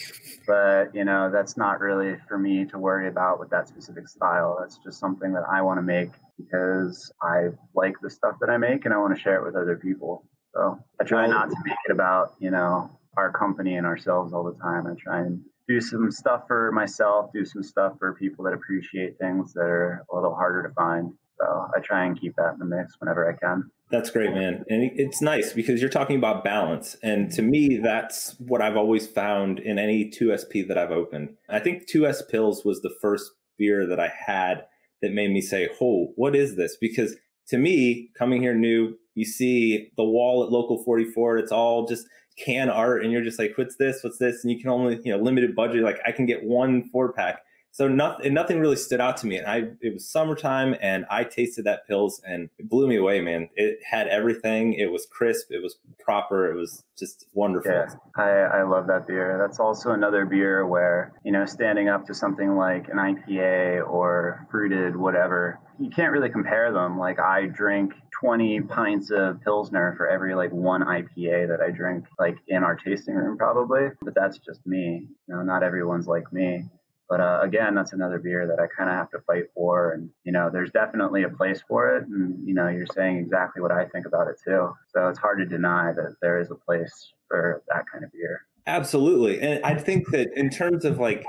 but 0.46 0.94
you 0.94 1.04
know 1.04 1.30
that's 1.30 1.56
not 1.56 1.80
really 1.80 2.16
for 2.26 2.38
me 2.38 2.64
to 2.66 2.78
worry 2.78 3.08
about 3.08 3.38
with 3.38 3.50
that 3.50 3.68
specific 3.68 4.08
style. 4.08 4.56
That's 4.58 4.78
just 4.78 4.98
something 4.98 5.32
that 5.34 5.44
I 5.50 5.60
want 5.62 5.78
to 5.78 5.82
make 5.82 6.10
because 6.38 7.12
I 7.20 7.48
like 7.74 7.94
the 8.00 8.10
stuff 8.10 8.36
that 8.40 8.48
I 8.48 8.56
make 8.56 8.84
and 8.84 8.94
I 8.94 8.98
want 8.98 9.14
to 9.14 9.20
share 9.20 9.36
it 9.36 9.44
with 9.44 9.54
other 9.54 9.76
people. 9.76 10.24
So 10.54 10.78
I 11.00 11.04
try 11.04 11.26
not 11.26 11.50
to 11.50 11.56
make 11.64 11.76
it 11.86 11.92
about 11.92 12.34
you 12.38 12.50
know 12.50 12.90
our 13.18 13.30
company 13.32 13.76
and 13.76 13.86
ourselves 13.86 14.32
all 14.32 14.44
the 14.44 14.58
time. 14.58 14.86
I 14.86 14.94
try 14.94 15.20
and 15.20 15.42
do 15.68 15.80
some 15.82 16.10
stuff 16.10 16.44
for 16.46 16.72
myself, 16.72 17.30
do 17.34 17.44
some 17.44 17.62
stuff 17.62 17.92
for 17.98 18.14
people 18.14 18.46
that 18.46 18.54
appreciate 18.54 19.18
things 19.18 19.52
that 19.52 19.64
are 19.66 20.06
a 20.10 20.14
little 20.14 20.34
harder 20.34 20.66
to 20.66 20.72
find. 20.74 21.12
So 21.38 21.68
I 21.76 21.80
try 21.80 22.06
and 22.06 22.18
keep 22.18 22.34
that 22.36 22.54
in 22.54 22.58
the 22.58 22.64
mix 22.64 22.94
whenever 22.98 23.30
I 23.30 23.36
can. 23.36 23.70
That's 23.90 24.10
great, 24.10 24.34
man. 24.34 24.64
And 24.68 24.90
it's 24.94 25.22
nice 25.22 25.54
because 25.54 25.80
you're 25.80 25.88
talking 25.88 26.16
about 26.16 26.44
balance. 26.44 26.96
And 27.02 27.32
to 27.32 27.42
me, 27.42 27.78
that's 27.78 28.36
what 28.38 28.60
I've 28.60 28.76
always 28.76 29.06
found 29.06 29.58
in 29.60 29.78
any 29.78 30.10
2SP 30.10 30.68
that 30.68 30.76
I've 30.76 30.90
opened. 30.90 31.36
I 31.48 31.58
think 31.58 31.88
2SP 31.90 32.30
Pils 32.30 32.66
was 32.66 32.82
the 32.82 32.94
first 33.00 33.30
beer 33.56 33.86
that 33.86 33.98
I 33.98 34.12
had 34.26 34.66
that 35.00 35.12
made 35.12 35.30
me 35.30 35.40
say, 35.40 35.70
oh, 35.80 36.12
what 36.16 36.36
is 36.36 36.56
this? 36.56 36.76
Because 36.78 37.16
to 37.48 37.56
me, 37.56 38.10
coming 38.18 38.42
here 38.42 38.54
new, 38.54 38.94
you 39.14 39.24
see 39.24 39.90
the 39.96 40.04
wall 40.04 40.44
at 40.44 40.52
Local 40.52 40.82
44, 40.84 41.38
it's 41.38 41.52
all 41.52 41.86
just 41.86 42.06
can 42.36 42.68
art. 42.68 43.02
And 43.02 43.10
you're 43.10 43.24
just 43.24 43.38
like, 43.38 43.56
what's 43.56 43.76
this? 43.76 44.00
What's 44.04 44.18
this? 44.18 44.44
And 44.44 44.52
you 44.52 44.60
can 44.60 44.68
only, 44.68 45.00
you 45.02 45.16
know, 45.16 45.22
limited 45.22 45.56
budget. 45.56 45.82
Like 45.82 45.98
I 46.06 46.12
can 46.12 46.26
get 46.26 46.44
one 46.44 46.88
four 46.90 47.12
pack 47.12 47.40
so 47.78 47.86
nothing, 47.86 48.34
nothing 48.34 48.58
really 48.58 48.74
stood 48.74 49.00
out 49.00 49.16
to 49.18 49.28
me. 49.28 49.36
And 49.36 49.46
I, 49.46 49.58
it 49.80 49.94
was 49.94 50.10
summertime 50.10 50.74
and 50.82 51.06
I 51.08 51.22
tasted 51.22 51.64
that 51.66 51.88
Pils 51.88 52.14
and 52.26 52.50
it 52.58 52.68
blew 52.68 52.88
me 52.88 52.96
away, 52.96 53.20
man. 53.20 53.50
It 53.54 53.78
had 53.88 54.08
everything. 54.08 54.72
It 54.72 54.90
was 54.90 55.06
crisp. 55.06 55.52
It 55.52 55.62
was 55.62 55.76
proper. 56.00 56.50
It 56.50 56.56
was 56.56 56.82
just 56.98 57.26
wonderful. 57.34 57.70
Yeah, 57.70 57.94
I, 58.16 58.30
I 58.30 58.62
love 58.64 58.88
that 58.88 59.06
beer. 59.06 59.38
That's 59.40 59.60
also 59.60 59.92
another 59.92 60.26
beer 60.26 60.66
where, 60.66 61.12
you 61.24 61.30
know, 61.30 61.46
standing 61.46 61.88
up 61.88 62.04
to 62.06 62.14
something 62.14 62.56
like 62.56 62.88
an 62.88 62.96
IPA 62.96 63.88
or 63.88 64.48
fruited, 64.50 64.96
whatever, 64.96 65.60
you 65.78 65.88
can't 65.88 66.10
really 66.10 66.30
compare 66.30 66.72
them. 66.72 66.98
Like 66.98 67.20
I 67.20 67.46
drink 67.46 67.92
20 68.20 68.60
pints 68.62 69.12
of 69.12 69.40
Pilsner 69.42 69.94
for 69.96 70.08
every 70.08 70.34
like 70.34 70.50
one 70.50 70.82
IPA 70.82 71.46
that 71.46 71.60
I 71.64 71.70
drink 71.70 72.06
like 72.18 72.38
in 72.48 72.64
our 72.64 72.74
tasting 72.74 73.14
room 73.14 73.38
probably. 73.38 73.90
But 74.02 74.16
that's 74.16 74.38
just 74.38 74.66
me. 74.66 75.06
You 75.28 75.36
know, 75.36 75.42
not 75.42 75.62
everyone's 75.62 76.08
like 76.08 76.32
me. 76.32 76.64
But 77.08 77.20
uh, 77.20 77.40
again, 77.42 77.74
that's 77.74 77.94
another 77.94 78.18
beer 78.18 78.46
that 78.46 78.60
I 78.60 78.66
kind 78.66 78.90
of 78.90 78.96
have 78.96 79.10
to 79.10 79.20
fight 79.20 79.44
for. 79.54 79.92
And, 79.92 80.10
you 80.24 80.32
know, 80.32 80.50
there's 80.52 80.70
definitely 80.70 81.22
a 81.22 81.30
place 81.30 81.62
for 81.66 81.96
it. 81.96 82.06
And, 82.06 82.46
you 82.46 82.54
know, 82.54 82.68
you're 82.68 82.86
saying 82.86 83.16
exactly 83.16 83.62
what 83.62 83.72
I 83.72 83.86
think 83.86 84.06
about 84.06 84.28
it 84.28 84.36
too. 84.44 84.74
So 84.92 85.08
it's 85.08 85.18
hard 85.18 85.38
to 85.38 85.46
deny 85.46 85.92
that 85.92 86.16
there 86.20 86.38
is 86.38 86.50
a 86.50 86.54
place 86.54 87.12
for 87.28 87.62
that 87.68 87.84
kind 87.90 88.04
of 88.04 88.12
beer. 88.12 88.42
Absolutely. 88.66 89.40
And 89.40 89.64
I 89.64 89.74
think 89.74 90.10
that 90.10 90.28
in 90.36 90.50
terms 90.50 90.84
of 90.84 90.98
like 90.98 91.24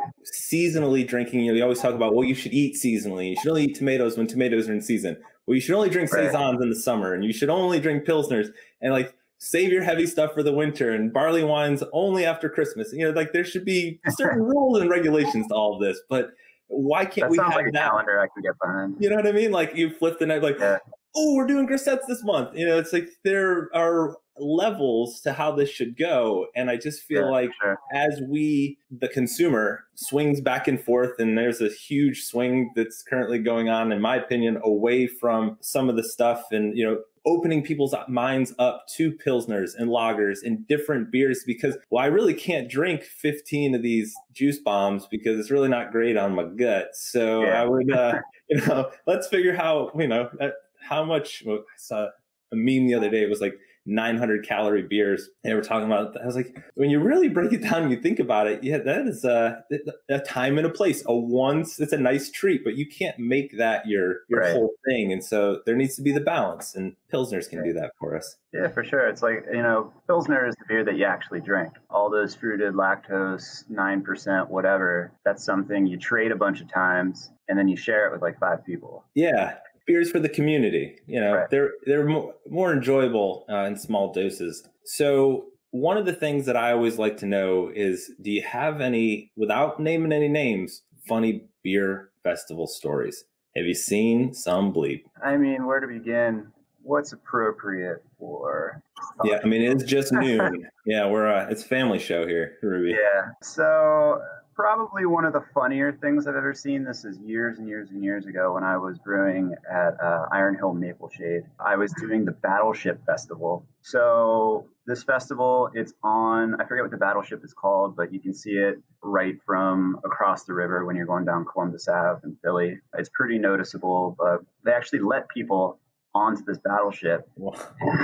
seasonally 0.51 1.07
drinking, 1.07 1.39
you 1.39 1.51
know, 1.53 1.57
you 1.57 1.63
always 1.63 1.79
talk 1.79 1.95
about, 1.95 2.13
well, 2.13 2.27
you 2.27 2.35
should 2.35 2.51
eat 2.51 2.75
seasonally. 2.75 3.29
You 3.29 3.37
should 3.37 3.49
only 3.49 3.63
eat 3.63 3.75
tomatoes 3.75 4.17
when 4.17 4.27
tomatoes 4.27 4.67
are 4.67 4.73
in 4.73 4.81
season. 4.81 5.15
Well, 5.47 5.55
you 5.55 5.61
should 5.61 5.75
only 5.75 5.89
drink 5.89 6.11
right. 6.11 6.25
Saisons 6.25 6.61
in 6.61 6.69
the 6.69 6.75
summer 6.75 7.13
and 7.13 7.23
you 7.23 7.31
should 7.31 7.49
only 7.49 7.79
drink 7.79 8.03
Pilsners. 8.03 8.49
And 8.81 8.91
like 8.91 9.15
save 9.39 9.71
your 9.71 9.83
heavy 9.83 10.05
stuff 10.05 10.33
for 10.33 10.43
the 10.43 10.53
winter 10.53 10.91
and 10.91 11.11
barley 11.11 11.43
wines 11.43 11.83
only 11.93 12.25
after 12.25 12.49
Christmas. 12.49 12.93
You 12.93 13.05
know, 13.05 13.11
like 13.11 13.33
there 13.33 13.45
should 13.45 13.65
be 13.65 13.99
certain 14.09 14.43
rules 14.43 14.79
and 14.79 14.89
regulations 14.89 15.47
to 15.47 15.55
all 15.55 15.75
of 15.75 15.81
this, 15.81 15.99
but 16.09 16.31
why 16.67 17.05
can't 17.05 17.15
that 17.15 17.31
we 17.31 17.37
have 17.37 17.55
like 17.55 17.65
that 17.73 17.89
calendar 17.89 18.19
I 18.19 18.27
can 18.27 18.43
get 18.43 18.53
behind? 18.61 18.97
You 18.99 19.09
know 19.09 19.15
what 19.15 19.27
I 19.27 19.31
mean? 19.31 19.51
Like 19.51 19.75
you 19.75 19.89
flip 19.89 20.19
the 20.19 20.27
night, 20.27 20.43
like, 20.43 20.59
yeah. 20.59 20.77
oh, 21.15 21.35
we're 21.35 21.47
doing 21.47 21.67
Grisettes 21.67 22.05
this 22.07 22.23
month. 22.23 22.55
You 22.55 22.67
know, 22.67 22.77
it's 22.77 22.93
like 22.93 23.09
there 23.23 23.69
are 23.73 24.17
levels 24.37 25.21
to 25.21 25.33
how 25.33 25.51
this 25.51 25.69
should 25.69 25.97
go. 25.97 26.47
And 26.55 26.69
I 26.69 26.77
just 26.77 27.03
feel 27.03 27.23
sure, 27.23 27.31
like 27.31 27.49
sure. 27.61 27.77
as 27.93 28.21
we, 28.27 28.77
the 28.91 29.07
consumer, 29.07 29.85
swings 29.95 30.41
back 30.41 30.67
and 30.67 30.81
forth, 30.81 31.19
and 31.19 31.37
there's 31.37 31.61
a 31.61 31.69
huge 31.69 32.23
swing 32.23 32.71
that's 32.75 33.01
currently 33.01 33.39
going 33.39 33.69
on, 33.69 33.91
in 33.91 34.01
my 34.01 34.15
opinion, 34.15 34.59
away 34.63 35.07
from 35.07 35.57
some 35.61 35.89
of 35.89 35.95
the 35.95 36.03
stuff 36.03 36.43
and, 36.51 36.77
you 36.77 36.85
know, 36.85 36.99
opening 37.29 37.61
people's 37.61 37.93
minds 38.07 38.53
up 38.57 38.85
to 38.95 39.11
pilsners 39.11 39.71
and 39.77 39.89
lagers 39.89 40.39
and 40.43 40.67
different 40.67 41.11
beers 41.11 41.43
because 41.45 41.77
well 41.91 42.03
i 42.03 42.07
really 42.07 42.33
can't 42.33 42.69
drink 42.69 43.03
15 43.03 43.75
of 43.75 43.83
these 43.83 44.13
juice 44.33 44.59
bombs 44.59 45.07
because 45.09 45.39
it's 45.39 45.51
really 45.51 45.69
not 45.69 45.91
great 45.91 46.17
on 46.17 46.33
my 46.33 46.43
gut. 46.43 46.89
So 46.93 47.43
yeah. 47.43 47.61
i 47.61 47.65
would 47.65 47.91
uh 47.91 48.19
you 48.49 48.57
know 48.65 48.89
let's 49.05 49.27
figure 49.27 49.55
how 49.55 49.91
you 49.95 50.07
know 50.07 50.29
uh, 50.41 50.49
how 50.81 51.03
much 51.03 51.43
well, 51.45 51.57
i 51.57 51.77
saw 51.77 52.07
a 52.51 52.55
meme 52.55 52.87
the 52.87 52.95
other 52.95 53.09
day. 53.09 53.23
It 53.23 53.29
was 53.29 53.41
like 53.41 53.57
900 53.89 54.45
calorie 54.47 54.83
beers. 54.83 55.29
They 55.43 55.53
were 55.53 55.61
talking 55.61 55.87
about. 55.87 56.15
I 56.21 56.25
was 56.25 56.35
like, 56.35 56.55
when 56.75 56.89
you 56.89 56.99
really 56.99 57.27
break 57.27 57.51
it 57.51 57.61
down, 57.61 57.83
and 57.83 57.91
you 57.91 57.99
think 57.99 58.19
about 58.19 58.47
it. 58.47 58.63
Yeah, 58.63 58.77
that 58.77 59.07
is 59.07 59.25
a, 59.25 59.63
a 60.09 60.19
time 60.19 60.57
and 60.57 60.67
a 60.67 60.69
place. 60.69 61.03
A 61.07 61.15
once, 61.15 61.79
it's 61.79 61.91
a 61.91 61.97
nice 61.97 62.29
treat, 62.29 62.63
but 62.63 62.75
you 62.75 62.87
can't 62.87 63.17
make 63.17 63.57
that 63.57 63.87
your 63.87 64.19
your 64.29 64.41
right. 64.41 64.53
whole 64.53 64.71
thing. 64.87 65.11
And 65.11 65.23
so 65.23 65.61
there 65.65 65.75
needs 65.75 65.95
to 65.95 66.01
be 66.01 66.11
the 66.11 66.21
balance, 66.21 66.75
and 66.75 66.95
pilsners 67.11 67.49
can 67.49 67.63
do 67.63 67.73
that 67.73 67.91
for 67.99 68.15
us. 68.15 68.35
Yeah, 68.53 68.67
for 68.67 68.83
sure. 68.83 69.07
It's 69.07 69.21
like 69.21 69.45
you 69.51 69.61
know, 69.61 69.91
pilsner 70.07 70.47
is 70.47 70.55
the 70.55 70.65
beer 70.67 70.83
that 70.83 70.95
you 70.95 71.05
actually 71.05 71.41
drink. 71.41 71.73
All 71.89 72.09
those 72.09 72.35
fruited, 72.35 72.73
lactose, 72.73 73.69
nine 73.69 74.01
percent, 74.01 74.49
whatever. 74.49 75.11
That's 75.25 75.43
something 75.43 75.87
you 75.87 75.97
trade 75.97 76.31
a 76.31 76.35
bunch 76.35 76.61
of 76.61 76.71
times, 76.71 77.31
and 77.47 77.57
then 77.57 77.67
you 77.67 77.75
share 77.75 78.07
it 78.07 78.11
with 78.11 78.21
like 78.21 78.39
five 78.39 78.63
people. 78.63 79.03
Yeah, 79.15 79.55
beers 79.85 80.11
for 80.11 80.19
the 80.19 80.29
community. 80.29 80.97
You 81.07 81.21
know, 81.21 81.33
right. 81.33 81.49
they're 81.49 81.71
they're 81.85 82.05
more, 82.05 82.33
more 82.49 82.73
enjoyable 82.73 83.45
uh, 83.49 83.65
in 83.65 83.77
small 83.77 84.13
doses. 84.13 84.67
So 84.85 85.45
one 85.71 85.97
of 85.97 86.05
the 86.05 86.13
things 86.13 86.45
that 86.45 86.57
I 86.57 86.71
always 86.71 86.97
like 86.97 87.17
to 87.17 87.25
know 87.25 87.71
is, 87.73 88.11
do 88.21 88.31
you 88.31 88.41
have 88.41 88.81
any, 88.81 89.31
without 89.35 89.79
naming 89.79 90.11
any 90.11 90.27
names, 90.27 90.81
funny 91.07 91.45
beer 91.63 92.09
festival 92.23 92.67
stories? 92.67 93.23
Have 93.55 93.65
you 93.65 93.75
seen 93.75 94.33
some 94.33 94.73
bleep? 94.73 95.03
I 95.23 95.37
mean, 95.37 95.65
where 95.65 95.79
to 95.79 95.87
begin? 95.87 96.51
What's 96.81 97.13
appropriate 97.13 98.03
for? 98.17 98.81
Yeah, 99.23 99.39
I 99.43 99.47
mean 99.47 99.61
it's 99.61 99.83
just 99.83 100.11
noon. 100.13 100.67
yeah, 100.85 101.07
we're 101.07 101.27
uh, 101.27 101.47
it's 101.49 101.63
family 101.63 101.99
show 101.99 102.25
here, 102.25 102.57
Ruby. 102.63 102.91
Yeah. 102.91 103.31
So 103.43 104.21
probably 104.59 105.05
one 105.05 105.23
of 105.23 105.31
the 105.31 105.41
funnier 105.53 105.93
things 105.93 106.27
I've 106.27 106.35
ever 106.35 106.53
seen. 106.53 106.83
This 106.83 107.05
is 107.05 107.17
years 107.19 107.59
and 107.59 107.67
years 107.69 107.91
and 107.91 108.03
years 108.03 108.25
ago 108.25 108.55
when 108.55 108.63
I 108.65 108.75
was 108.75 108.97
brewing 108.99 109.55
at 109.71 109.95
uh, 110.03 110.25
Iron 110.33 110.55
Hill 110.55 110.73
Maple 110.73 111.09
Shade. 111.09 111.43
I 111.65 111.77
was 111.77 111.93
doing 111.93 112.25
the 112.25 112.33
Battleship 112.33 112.99
Festival. 113.05 113.65
So 113.83 114.65
this 114.85 115.01
festival, 115.01 115.69
it's 115.73 115.93
on, 116.03 116.59
I 116.59 116.65
forget 116.65 116.83
what 116.83 116.91
the 116.91 116.97
battleship 116.97 117.41
is 117.45 117.53
called, 117.53 117.95
but 117.95 118.11
you 118.11 118.19
can 118.19 118.33
see 118.33 118.51
it 118.51 118.81
right 119.01 119.35
from 119.45 119.97
across 120.03 120.43
the 120.43 120.53
river 120.53 120.85
when 120.85 120.97
you're 120.97 121.05
going 121.05 121.23
down 121.23 121.45
Columbus 121.45 121.87
Ave 121.87 122.19
in 122.25 122.35
Philly. 122.43 122.79
It's 122.97 123.09
pretty 123.13 123.37
noticeable, 123.37 124.17
but 124.19 124.41
they 124.65 124.73
actually 124.73 124.99
let 124.99 125.29
people 125.29 125.79
onto 126.13 126.43
this 126.43 126.57
battleship. 126.57 127.29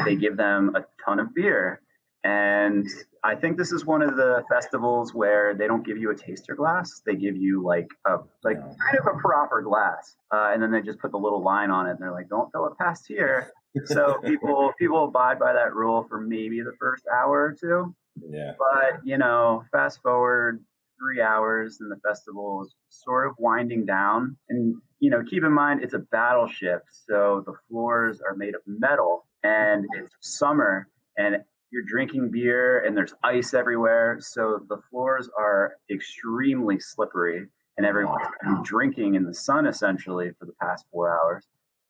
They 0.05 0.15
give 0.15 0.37
them 0.37 0.73
a 0.73 0.85
ton 1.03 1.19
of 1.19 1.35
beer 1.35 1.81
and 2.25 2.87
I 3.25 3.35
think 3.35 3.57
this 3.57 3.71
is 3.71 3.85
one 3.85 4.03
of 4.03 4.15
the 4.15 4.43
festivals 4.49 5.13
where 5.13 5.55
they 5.55 5.65
don't 5.65 5.85
give 5.85 5.97
you 5.97 6.11
a 6.11 6.15
taster 6.15 6.53
glass. 6.53 7.01
They 7.05 7.15
give 7.15 7.35
you 7.35 7.63
like 7.63 7.87
a 8.05 8.17
like 8.43 8.59
kind 8.59 8.97
of 8.99 9.07
a 9.07 9.17
proper 9.19 9.63
glass, 9.63 10.15
uh, 10.31 10.51
and 10.53 10.61
then 10.61 10.71
they 10.71 10.81
just 10.81 10.99
put 10.99 11.11
the 11.11 11.17
little 11.17 11.43
line 11.43 11.71
on 11.71 11.87
it. 11.87 11.91
And 11.91 11.99
they're 11.99 12.11
like, 12.11 12.29
"Don't 12.29 12.51
fill 12.51 12.67
it 12.67 12.77
past 12.77 13.05
here." 13.07 13.51
So 13.85 14.19
people 14.23 14.71
people 14.77 15.05
abide 15.05 15.39
by 15.39 15.53
that 15.53 15.73
rule 15.73 16.05
for 16.07 16.21
maybe 16.21 16.61
the 16.61 16.73
first 16.79 17.03
hour 17.11 17.45
or 17.45 17.55
two. 17.59 17.95
Yeah. 18.29 18.53
But 18.59 19.01
you 19.03 19.17
know, 19.17 19.63
fast 19.71 20.01
forward 20.03 20.63
three 20.99 21.21
hours, 21.21 21.77
and 21.81 21.91
the 21.91 21.99
festival 22.07 22.63
is 22.63 22.75
sort 22.89 23.27
of 23.27 23.33
winding 23.39 23.87
down. 23.87 24.37
And 24.49 24.75
you 24.99 25.09
know, 25.09 25.23
keep 25.27 25.43
in 25.43 25.51
mind 25.51 25.81
it's 25.83 25.95
a 25.95 25.99
battleship, 25.99 26.83
so 26.91 27.43
the 27.45 27.53
floors 27.67 28.21
are 28.21 28.35
made 28.35 28.53
of 28.53 28.61
metal, 28.67 29.25
and 29.43 29.85
it's 29.95 30.13
summer, 30.21 30.87
and 31.17 31.37
you're 31.75 31.83
drinking 31.83 32.31
beer 32.31 32.85
and 32.85 32.95
there's 32.95 33.13
ice 33.21 33.53
everywhere. 33.53 34.17
So 34.21 34.65
the 34.69 34.77
floors 34.89 35.29
are 35.37 35.73
extremely 35.91 36.79
slippery 36.79 37.47
and 37.75 37.85
everyone's 37.85 38.29
been 38.41 38.63
drinking 38.63 39.15
in 39.15 39.25
the 39.25 39.33
sun 39.33 39.67
essentially 39.67 40.31
for 40.39 40.45
the 40.45 40.53
past 40.61 40.85
four 40.89 41.11
hours. 41.13 41.43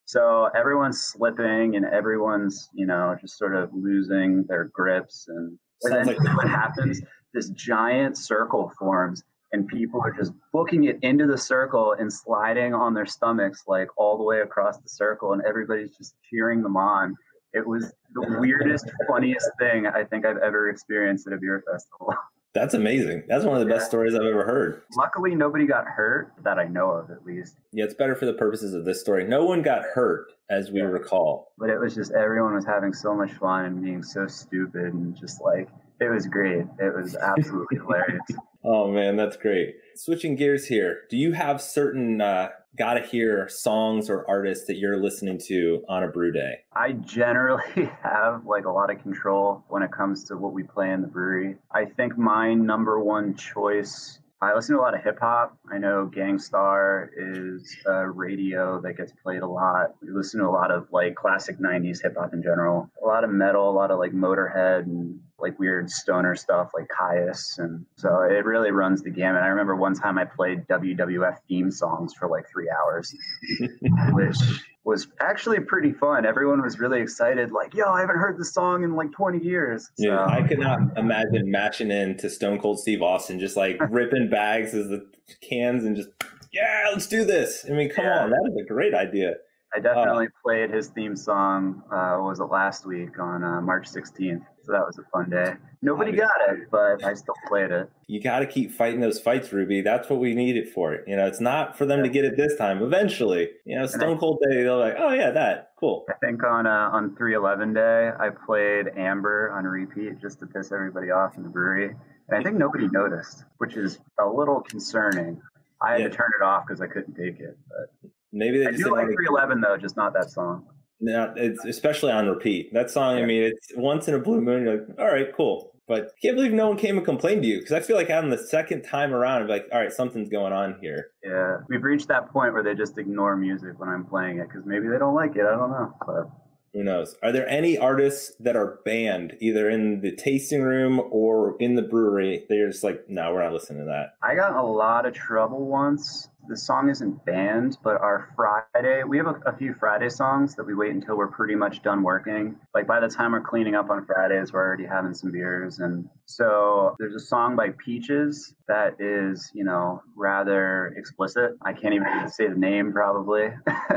So 0.06 0.50
everyone's 0.56 1.04
slipping 1.04 1.76
and 1.76 1.86
everyone's, 1.86 2.68
you 2.74 2.88
know, 2.88 3.16
just 3.22 3.38
sort 3.38 3.56
of 3.56 3.70
losing 3.76 4.44
their 4.46 4.64
grips. 4.74 5.28
And 5.28 5.60
then 5.84 6.08
like- 6.08 6.36
what 6.36 6.50
happens? 6.50 7.02
This 7.36 7.50
giant 7.50 8.18
circle 8.18 8.72
forms 8.80 9.24
and 9.52 9.68
people 9.68 10.02
are 10.04 10.12
just 10.12 10.34
booking 10.52 10.86
it 10.86 10.98
into 11.04 11.28
the 11.28 11.38
circle 11.38 11.94
and 12.00 12.12
sliding 12.12 12.74
on 12.74 12.96
their 12.96 13.06
stomachs 13.06 13.66
like 13.68 13.90
all 13.98 14.18
the 14.18 14.24
way 14.24 14.42
across 14.42 14.80
the 14.80 14.90
circle 14.90 15.34
and 15.34 15.44
everybody's 15.46 15.96
just 15.96 16.16
cheering 16.28 16.64
them 16.64 16.76
on 16.76 17.16
it 17.56 17.66
was 17.66 17.94
the 18.14 18.38
weirdest, 18.40 18.92
funniest 19.08 19.50
thing 19.58 19.88
I 19.88 20.04
think 20.04 20.26
I've 20.26 20.38
ever 20.38 20.70
experienced 20.70 21.26
at 21.28 21.34
a 21.34 21.38
beer 21.38 21.64
festival. 21.72 22.14
That's 22.54 22.74
amazing. 22.74 23.24
That's 23.28 23.44
one 23.44 23.60
of 23.60 23.68
the 23.68 23.70
yeah. 23.70 23.80
best 23.80 23.90
stories 23.90 24.16
I've 24.16 24.22
ever 24.22 24.46
heard. 24.46 24.84
Luckily, 24.96 25.36
nobody 25.36 25.66
got 25.66 25.86
hurt 25.86 26.32
that 26.44 26.58
I 26.58 26.66
know 26.66 26.92
of, 26.92 27.12
at 27.12 27.26
least. 27.26 27.58
Yeah, 27.74 27.84
it's 27.84 27.94
better 27.94 28.16
for 28.16 28.26
the 28.26 28.34
purposes 28.34 28.74
of 28.74 28.86
this 28.86 29.02
story. 29.02 29.26
No 29.26 29.44
one 29.44 29.62
got 29.62 29.84
hurt, 29.84 30.32
as 30.50 30.72
we 30.72 30.80
yeah. 30.80 30.86
recall. 30.86 31.52
But 31.58 31.70
it 31.70 31.78
was 31.78 31.96
just 31.96 32.14
everyone 32.14 32.56
was 32.56 32.66
having 32.66 32.94
so 32.94 33.14
much 33.14 33.34
fun 33.34 33.66
and 33.66 33.84
being 33.84 34.04
so 34.04 34.28
stupid 34.28 34.94
and 34.94 35.18
just 35.18 35.42
like 35.42 35.68
it 36.00 36.10
was 36.10 36.28
great. 36.28 36.66
It 36.80 36.96
was 36.96 37.16
absolutely 37.16 37.78
hilarious. 37.86 38.22
Oh 38.64 38.90
man, 38.90 39.18
that's 39.18 39.38
great. 39.38 39.76
Switching 39.96 40.36
gears 40.36 40.66
here, 40.68 41.02
do 41.10 41.18
you 41.18 41.34
have 41.34 41.62
certain 41.62 42.22
uh, 42.22 42.50
gotta 42.78 43.02
hear 43.02 43.48
songs 43.50 44.10
or 44.10 44.26
artists 44.28 44.68
that 44.68 44.78
you're 44.78 44.98
listening 44.98 45.40
to 45.48 45.84
on 45.88 46.04
a 46.04 46.08
brew 46.08 46.32
day? 46.32 46.60
I 46.74 46.94
generally 46.94 47.90
have 48.04 48.46
like 48.46 48.66
a 48.66 48.72
lot 48.72 48.92
of 48.92 49.02
control 49.02 49.64
when 49.68 49.84
it 49.84 49.92
comes 49.92 50.24
to 50.26 50.38
what 50.38 50.54
we 50.54 50.64
play 50.64 50.92
in 50.92 51.02
the 51.02 51.08
brewery. 51.08 51.58
I 51.72 51.86
think 51.86 52.18
my 52.18 52.54
number 52.54 53.00
one 53.00 53.36
choice 53.36 54.20
I 54.42 54.54
listen 54.54 54.76
to 54.76 54.82
a 54.82 54.84
lot 54.84 54.94
of 54.94 55.02
hip 55.04 55.18
hop. 55.20 55.58
I 55.72 55.78
know 55.78 56.06
Gang 56.06 56.38
Starr 56.38 57.10
is 57.18 57.76
a 57.86 58.08
radio 58.08 58.82
that 58.82 58.98
gets 58.98 59.14
played 59.24 59.42
a 59.42 59.48
lot. 59.48 59.96
We 60.02 60.12
listen 60.12 60.42
to 60.42 60.48
a 60.48 60.52
lot 60.52 60.72
of 60.72 60.88
like 60.92 61.16
classic 61.16 61.58
90s 61.58 62.04
hip 62.04 62.16
hop 62.18 62.34
in 62.34 62.44
general. 62.44 62.90
A 63.02 63.08
lot 63.08 63.24
of 63.24 63.32
metal, 63.32 63.70
a 63.70 63.72
lot 63.72 63.92
of 63.92 63.98
like 63.98 64.12
Motorhead 64.12 64.82
and 64.82 65.20
like 65.40 65.60
weird 65.60 65.90
stoner 65.90 66.36
stuff 66.36 66.72
like 66.74 66.88
Kyuss. 66.88 67.60
And 67.60 67.86
so 67.98 68.22
it 68.22 68.46
really 68.46 68.72
runs 68.72 69.02
the 69.02 69.10
gamut. 69.10 69.44
I 69.44 69.48
remember 69.48 69.76
one 69.76 69.94
time 69.94 70.18
I 70.18 70.26
played 70.26 70.68
WWF 70.68 71.38
theme 71.48 71.72
songs 71.72 72.14
for 72.14 72.30
like 72.30 72.46
three 72.50 72.70
hours, 72.70 73.14
which 74.12 74.38
was 74.86 75.08
actually 75.20 75.60
pretty 75.60 75.92
fun. 75.92 76.26
Everyone 76.26 76.62
was 76.62 76.80
really 76.80 77.02
excited, 77.02 77.52
like, 77.52 77.74
yo, 77.74 77.92
I 77.92 78.02
haven't 78.02 78.18
heard 78.18 78.38
the 78.38 78.46
song 78.46 78.84
in 78.84 78.96
like 78.96 79.12
20 79.12 79.40
years. 79.40 79.90
So. 79.96 80.08
Yeah, 80.08 80.26
I 80.26 80.42
could 80.48 80.60
not 80.60 80.80
imagine 80.96 81.52
matching 81.52 81.92
in 81.92 82.18
to 82.18 82.30
Stone 82.30 82.60
Cold 82.60 82.80
Steve 82.80 83.02
Austin, 83.02 83.40
just 83.40 83.58
like 83.58 83.78
ripping 83.90 84.30
bags 84.30 84.74
as 84.74 84.88
the 84.88 85.06
cans 85.42 85.84
and 85.84 85.96
just, 85.96 86.10
yeah, 86.54 86.86
let's 86.92 87.08
do 87.08 87.26
this. 87.26 87.66
I 87.70 87.74
mean, 87.74 87.90
come 87.90 88.06
yeah. 88.06 88.24
on, 88.24 88.30
that 88.30 88.50
is 88.52 88.64
a 88.64 88.74
great 88.74 88.94
idea. 88.94 89.36
I 89.76 89.80
definitely 89.80 90.28
uh, 90.28 90.42
played 90.42 90.72
his 90.72 90.88
theme 90.88 91.18
song. 91.18 91.84
Uh, 91.92 92.18
was 92.20 92.40
it 92.40 92.46
last 92.46 92.86
week 92.86 93.20
on 93.20 93.44
uh, 93.44 93.60
March 93.60 93.90
16th? 93.90 94.46
So 94.64 94.72
that 94.72 94.86
was 94.86 94.98
a 94.98 95.04
fun 95.12 95.30
day. 95.30 95.54
Nobody 95.82 96.14
got 96.14 96.32
it, 96.48 96.72
but 96.72 97.04
I 97.04 97.14
still 97.14 97.36
played 97.48 97.72
it. 97.72 97.90
You 98.08 98.22
got 98.22 98.40
to 98.40 98.48
keep 98.48 98.72
fighting 98.72 99.02
those 99.02 99.20
fights, 99.20 99.52
Ruby. 99.52 99.82
That's 99.82 100.10
what 100.10 100.20
we 100.20 100.34
need 100.34 100.56
it 100.56 100.74
for. 100.74 101.00
You 101.06 101.18
know, 101.18 101.28
it's 101.28 101.42
not 101.42 101.78
for 101.78 101.86
them 101.86 102.04
to 102.04 102.10
get 102.10 102.24
it 102.24 102.38
this 102.38 102.56
time. 102.56 102.82
Eventually, 102.82 103.50
you 103.66 103.78
know, 103.78 103.86
Stone 103.86 104.18
Cold 104.18 104.40
Day, 104.50 104.64
they're 104.64 104.74
like, 104.76 104.96
oh 104.98 105.12
yeah, 105.12 105.32
that 105.32 105.72
cool. 105.78 106.06
I 106.10 106.14
think 106.26 106.44
on 106.44 106.66
uh, 106.66 106.90
on 106.94 107.16
311 107.18 107.74
Day, 107.74 108.12
I 108.18 108.30
played 108.30 108.88
Amber 108.96 109.52
on 109.52 109.66
repeat 109.66 110.22
just 110.22 110.40
to 110.40 110.48
piss 110.48 110.72
everybody 110.72 111.12
off 111.12 111.36
in 111.36 111.44
the 111.44 111.50
brewery, 111.50 111.96
and 112.30 112.40
I 112.40 112.42
think 112.42 112.58
nobody 112.58 112.88
noticed, 112.92 113.44
which 113.58 113.76
is 113.76 114.00
a 114.20 114.26
little 114.26 114.62
concerning. 114.62 115.42
I 115.82 115.92
had 115.92 116.00
yeah. 116.00 116.08
to 116.08 116.16
turn 116.16 116.32
it 116.40 116.44
off 116.44 116.64
because 116.66 116.82
I 116.82 116.88
couldn't 116.88 117.14
take 117.14 117.40
it. 117.40 117.58
But 117.68 118.10
maybe 118.36 118.60
they 118.60 118.68
I 118.68 118.72
do 118.72 118.92
like 118.92 119.08
311 119.08 119.62
though, 119.62 119.78
just 119.78 119.98
not 119.98 120.14
that 120.14 120.30
song. 120.30 120.68
No, 121.02 121.34
it's 121.36 121.64
especially 121.66 122.12
on 122.12 122.28
repeat. 122.28 122.74
That 122.74 122.90
song, 122.90 123.18
yeah. 123.18 123.24
I 123.24 123.26
mean, 123.26 123.44
it's 123.44 123.72
once 123.76 124.08
in 124.08 124.14
a 124.14 124.20
blue 124.20 124.42
moon. 124.42 124.64
You're 124.64 124.78
like, 124.78 125.00
all 125.00 125.08
right, 125.08 125.28
cool. 125.36 125.72
But 125.88 126.06
I 126.06 126.20
can't 126.22 126.36
believe 126.36 126.52
no 126.52 126.68
one 126.68 126.78
came 126.78 126.98
and 126.98 127.06
complained 127.06 127.44
to 127.44 127.48
you 127.48 127.60
because 127.60 127.74
I 127.74 127.80
feel 127.80 127.96
like 127.96 128.10
on 128.10 128.30
the 128.30 128.40
second 128.40 128.84
time 128.84 129.14
around, 129.14 129.44
I'm 129.44 129.48
like, 129.48 129.68
all 129.72 129.80
right, 129.80 129.92
something's 129.92 130.30
going 130.30 130.52
on 130.52 130.78
here. 130.82 131.12
Yeah, 131.24 131.58
we've 131.70 131.84
reached 131.84 132.08
that 132.08 132.32
point 132.32 132.54
where 132.54 132.64
they 132.64 132.74
just 132.74 132.98
ignore 132.98 133.36
music 133.36 133.78
when 133.78 133.90
I'm 133.90 134.06
playing 134.06 134.40
it 134.40 134.48
because 134.48 134.64
maybe 134.66 134.88
they 134.88 134.98
don't 134.98 135.14
like 135.14 135.36
it. 135.36 135.46
I 135.46 135.56
don't 135.56 135.70
know. 135.70 135.94
But 136.06 136.32
who 136.74 136.84
knows? 136.84 137.16
Are 137.22 137.32
there 137.32 137.48
any 137.48 137.78
artists 137.78 138.36
that 138.40 138.56
are 138.56 138.80
banned 138.84 139.38
either 139.40 139.70
in 139.70 140.02
the 140.02 140.16
tasting 140.16 140.64
room 140.64 141.00
or 141.12 141.56
in 141.60 141.76
the 141.76 141.84
brewery? 141.84 142.46
They're 142.50 142.72
just 142.72 142.84
like, 142.84 143.02
no, 143.08 143.32
we're 143.34 143.44
not 143.44 143.54
listening 143.54 143.86
to 143.86 143.86
that. 143.86 144.16
I 144.24 144.34
got 144.34 144.56
a 144.56 144.66
lot 144.66 145.06
of 145.06 145.14
trouble 145.14 145.68
once. 145.68 146.28
The 146.48 146.58
song 146.58 146.90
isn't 146.90 147.26
banned, 147.26 147.78
but 147.84 148.00
our 148.02 148.30
Friday, 148.36 149.04
we 149.04 149.18
have 149.18 149.28
a, 149.28 149.40
a, 149.46 149.58
few 149.58 149.74
Friday 149.74 150.10
songs 150.10 150.56
that 150.56 150.66
we 150.66 150.76
wait 150.76 150.92
until 150.92 151.18
we're 151.18 151.28
pretty 151.28 151.56
much 151.56 151.82
done 151.82 152.04
working. 152.04 152.56
Like 152.74 152.86
by 152.86 153.00
the 153.00 153.08
time 153.08 153.32
we're 153.32 153.42
cleaning 153.42 153.76
up 153.76 153.90
on 153.90 154.06
Fridays, 154.06 154.54
we're 154.54 154.66
already 154.66 154.86
having 154.86 155.14
some 155.14 155.32
beers. 155.32 155.80
And 155.80 156.08
so 156.26 156.96
there's 157.00 157.16
a 157.16 157.20
song 157.20 157.56
by 157.56 157.70
Peaches 157.84 158.54
that 158.68 158.96
is, 159.00 159.50
you 159.54 159.64
know, 159.64 160.02
rather 160.16 160.94
explicit. 160.98 161.54
I 161.64 161.74
can't 161.74 161.94
even 161.94 162.30
say 162.30 162.48
the 162.48 162.56
name 162.56 162.92
probably. 162.92 163.50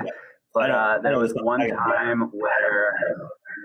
But 0.55 0.71
uh, 0.71 0.99
there 1.02 1.19
was 1.19 1.33
one 1.35 1.69
time 1.69 2.31
where 2.33 2.95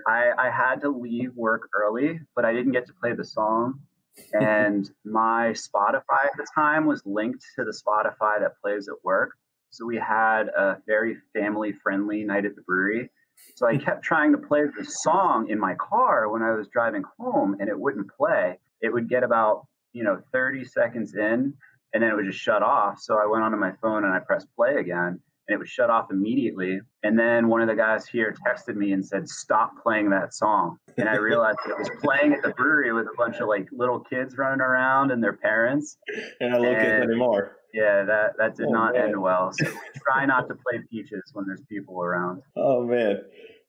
I, 0.06 0.30
I 0.38 0.50
had 0.50 0.80
to 0.82 0.90
leave 0.90 1.34
work 1.34 1.68
early, 1.74 2.20
but 2.36 2.44
I 2.44 2.52
didn't 2.52 2.72
get 2.72 2.86
to 2.86 2.92
play 2.92 3.14
the 3.14 3.24
song. 3.24 3.80
Mm-hmm. 4.18 4.44
And 4.44 4.90
my 5.04 5.54
Spotify 5.54 6.24
at 6.24 6.36
the 6.36 6.46
time 6.54 6.86
was 6.86 7.02
linked 7.04 7.44
to 7.56 7.64
the 7.64 7.72
Spotify 7.72 8.40
that 8.40 8.60
plays 8.62 8.88
at 8.88 8.94
work. 9.02 9.32
So 9.70 9.84
we 9.84 9.96
had 9.96 10.48
a 10.48 10.78
very 10.86 11.16
family 11.32 11.72
friendly 11.72 12.22
night 12.24 12.44
at 12.44 12.54
the 12.54 12.62
brewery. 12.62 13.10
So 13.56 13.66
I 13.66 13.76
kept 13.76 14.04
trying 14.04 14.32
to 14.32 14.38
play 14.38 14.62
the 14.64 14.84
song 14.84 15.48
in 15.48 15.58
my 15.58 15.74
car 15.74 16.28
when 16.28 16.42
I 16.42 16.52
was 16.52 16.68
driving 16.68 17.02
home 17.18 17.56
and 17.58 17.68
it 17.68 17.78
wouldn't 17.78 18.08
play. 18.16 18.58
It 18.80 18.92
would 18.92 19.08
get 19.08 19.24
about, 19.24 19.66
you 19.92 20.04
know, 20.04 20.22
30 20.32 20.64
seconds 20.64 21.14
in 21.14 21.54
and 21.92 22.02
then 22.02 22.10
it 22.10 22.14
would 22.14 22.26
just 22.26 22.38
shut 22.38 22.62
off. 22.62 23.00
So 23.00 23.18
I 23.18 23.26
went 23.26 23.42
onto 23.42 23.56
my 23.56 23.72
phone 23.82 24.04
and 24.04 24.12
I 24.12 24.20
pressed 24.20 24.46
play 24.56 24.76
again 24.76 25.20
and 25.48 25.54
it 25.54 25.58
was 25.58 25.68
shut 25.68 25.90
off 25.90 26.06
immediately. 26.10 26.80
And 27.02 27.18
then 27.18 27.48
one 27.48 27.60
of 27.60 27.68
the 27.68 27.74
guys 27.74 28.06
here 28.06 28.34
texted 28.46 28.76
me 28.76 28.92
and 28.92 29.04
said, 29.04 29.28
"Stop 29.28 29.72
playing 29.82 30.10
that 30.10 30.34
song." 30.34 30.78
And 30.96 31.08
I 31.08 31.16
realized 31.16 31.58
it 31.66 31.78
was 31.78 31.90
playing 32.02 32.32
at 32.32 32.42
the 32.42 32.50
brewery 32.50 32.92
with 32.92 33.06
a 33.06 33.16
bunch 33.16 33.38
of 33.38 33.48
like 33.48 33.68
little 33.72 34.00
kids 34.00 34.36
running 34.38 34.60
around 34.60 35.10
and 35.10 35.22
their 35.22 35.36
parents. 35.36 35.98
And 36.40 36.54
I 36.54 36.58
look 36.58 36.76
at 36.76 37.02
anymore. 37.02 37.56
Yeah, 37.72 38.04
that 38.04 38.32
that 38.38 38.56
did 38.56 38.66
oh, 38.68 38.72
not 38.72 38.94
man. 38.94 39.06
end 39.06 39.20
well. 39.20 39.50
So 39.52 39.66
we 39.66 40.00
try 40.00 40.24
not 40.26 40.48
to 40.48 40.54
play 40.54 40.80
peaches 40.90 41.22
when 41.32 41.44
there's 41.46 41.62
people 41.68 42.00
around. 42.02 42.42
Oh 42.56 42.84
man. 42.84 43.22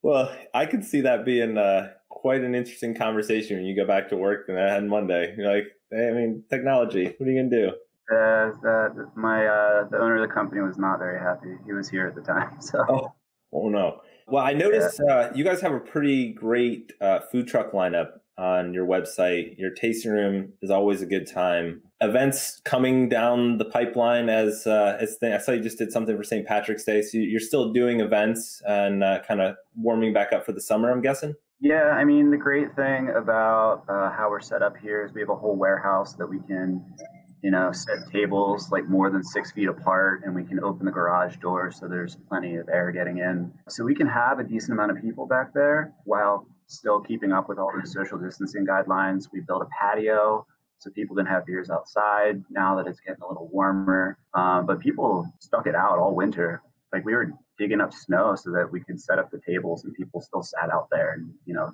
Well, 0.04 0.32
I 0.54 0.68
could 0.68 0.86
see 0.86 1.02
that 1.02 1.26
being 1.26 1.58
uh, 1.58 1.90
quite 2.10 2.42
an 2.42 2.54
interesting 2.54 2.94
conversation 2.96 3.58
when 3.58 3.66
you 3.66 3.76
go 3.76 3.88
back 3.88 4.10
to 4.10 4.16
work 4.16 4.46
and 4.48 4.60
on 4.60 4.88
Monday. 4.88 5.34
You're 5.36 5.52
like, 5.52 5.66
hey, 5.92 6.10
I 6.10 6.12
mean, 6.12 6.44
technology. 6.50 7.06
What 7.18 7.28
are 7.28 7.32
you 7.32 7.42
gonna 7.42 7.50
do? 7.50 7.76
Uh, 8.12 8.54
the, 8.62 9.12
my 9.16 9.46
uh, 9.48 9.88
the 9.90 9.98
owner 9.98 10.22
of 10.22 10.28
the 10.28 10.34
company 10.34 10.62
was 10.62 10.78
not 10.78 11.00
very 11.00 11.20
happy. 11.20 11.56
He 11.66 11.74
was 11.74 11.90
here 11.90 12.08
at 12.08 12.16
the 12.16 12.22
time. 12.22 12.58
So. 12.62 12.84
Oh, 12.88 13.14
oh 13.54 13.70
no. 13.70 14.02
Well, 14.28 14.44
I 14.44 14.54
noticed 14.54 15.00
yeah. 15.06 15.14
uh, 15.14 15.32
you 15.36 15.44
guys 15.44 15.62
have 15.62 15.74
a 15.74 15.80
pretty 15.80 16.34
great 16.34 16.92
uh, 17.00 17.20
food 17.32 17.48
truck 17.48 17.74
lineup 17.74 18.10
on 18.38 18.74
your 18.74 18.86
website. 18.86 19.58
Your 19.58 19.72
tasting 19.72 20.12
room 20.12 20.54
is 20.62 20.70
always 20.70 21.02
a 21.02 21.06
good 21.06 21.28
time. 21.28 21.82
Events 22.02 22.62
coming 22.66 23.08
down 23.08 23.58
the 23.58 23.66
pipeline 23.66 24.30
as 24.30 24.68
uh, 24.68 24.98
as 25.00 25.18
I 25.24 25.38
saw 25.38 25.52
you 25.52 25.62
just 25.62 25.78
did 25.78 25.92
something 25.92 26.18
for 26.18 26.24
St. 26.24 26.46
Patrick's 26.46 26.84
Day. 26.84 27.02
So 27.02 27.18
you're 27.18 27.40
still 27.40 27.72
doing 27.72 28.00
events 28.02 28.62
and 28.68 29.04
uh, 29.04 29.22
kind 29.28 29.42
of 29.42 29.56
warming 29.76 30.14
back 30.14 30.34
up 30.34 30.46
for 30.46 30.52
the 30.52 30.62
summer. 30.62 30.92
I'm 30.92 31.02
guessing. 31.02 31.36
Yeah, 31.62 31.90
I 31.92 32.04
mean 32.04 32.32
the 32.32 32.38
great 32.38 32.76
thing 32.76 33.10
about 33.16 33.84
uh, 33.88 34.12
how 34.12 34.28
we're 34.30 34.42
set 34.42 34.62
up 34.62 34.76
here 34.78 35.06
is 35.06 35.14
we 35.14 35.22
have 35.22 35.30
a 35.30 35.36
whole 35.36 35.56
warehouse 35.56 36.14
that 36.16 36.28
we 36.28 36.40
can 36.48 36.84
you 37.46 37.52
know, 37.52 37.72
set 37.72 38.12
tables 38.12 38.72
like 38.72 38.90
more 38.90 39.12
than 39.12 39.24
six 39.24 39.52
feet 39.52 39.68
apart, 39.68 40.24
and 40.26 40.34
we 40.34 40.44
can 40.44 40.64
open 40.64 40.84
the 40.84 40.92
garage 40.92 41.38
door 41.38 41.72
so 41.72 41.88
there's 41.88 42.18
plenty 42.28 42.56
of 42.56 42.68
air 42.70 42.92
getting 42.92 43.20
in. 43.20 43.54
So 43.70 43.84
we 43.84 43.94
can 43.94 44.08
have 44.08 44.40
a 44.40 44.44
decent 44.44 44.74
amount 44.74 44.90
of 44.90 45.00
people 45.00 45.28
back 45.28 45.54
there 45.54 45.94
while 46.06 46.48
still 46.66 47.02
keeping 47.02 47.32
up 47.32 47.48
with 47.48 47.60
all 47.60 47.72
the 47.80 47.88
social 47.88 48.18
distancing 48.18 48.66
guidelines. 48.66 49.26
We 49.32 49.42
built 49.42 49.62
a 49.62 49.68
patio 49.80 50.48
so 50.80 50.90
people 50.90 51.16
can 51.16 51.28
have 51.28 51.46
beers 51.46 51.70
outside 51.70 52.44
now 52.50 52.78
that 52.78 52.88
it's 52.88 53.00
getting 53.00 53.22
a 53.22 53.28
little 53.28 53.48
warmer. 53.54 54.18
Um, 54.34 54.66
but 54.66 54.80
people 54.80 55.32
stuck 55.40 55.68
it 55.68 55.76
out 55.76 56.00
all 56.00 56.16
winter. 56.16 56.64
Like 56.92 57.06
we 57.06 57.14
were 57.14 57.32
digging 57.60 57.80
up 57.80 57.94
snow 57.94 58.36
so 58.36 58.54
that 58.54 58.72
we 58.72 58.80
could 58.80 59.00
set 59.00 59.20
up 59.20 59.30
the 59.30 59.40
tables, 59.48 59.84
and 59.84 59.94
people 59.94 60.20
still 60.20 60.42
sat 60.42 60.72
out 60.74 60.88
there 60.90 61.14
and 61.14 61.32
you 61.46 61.54
know 61.54 61.72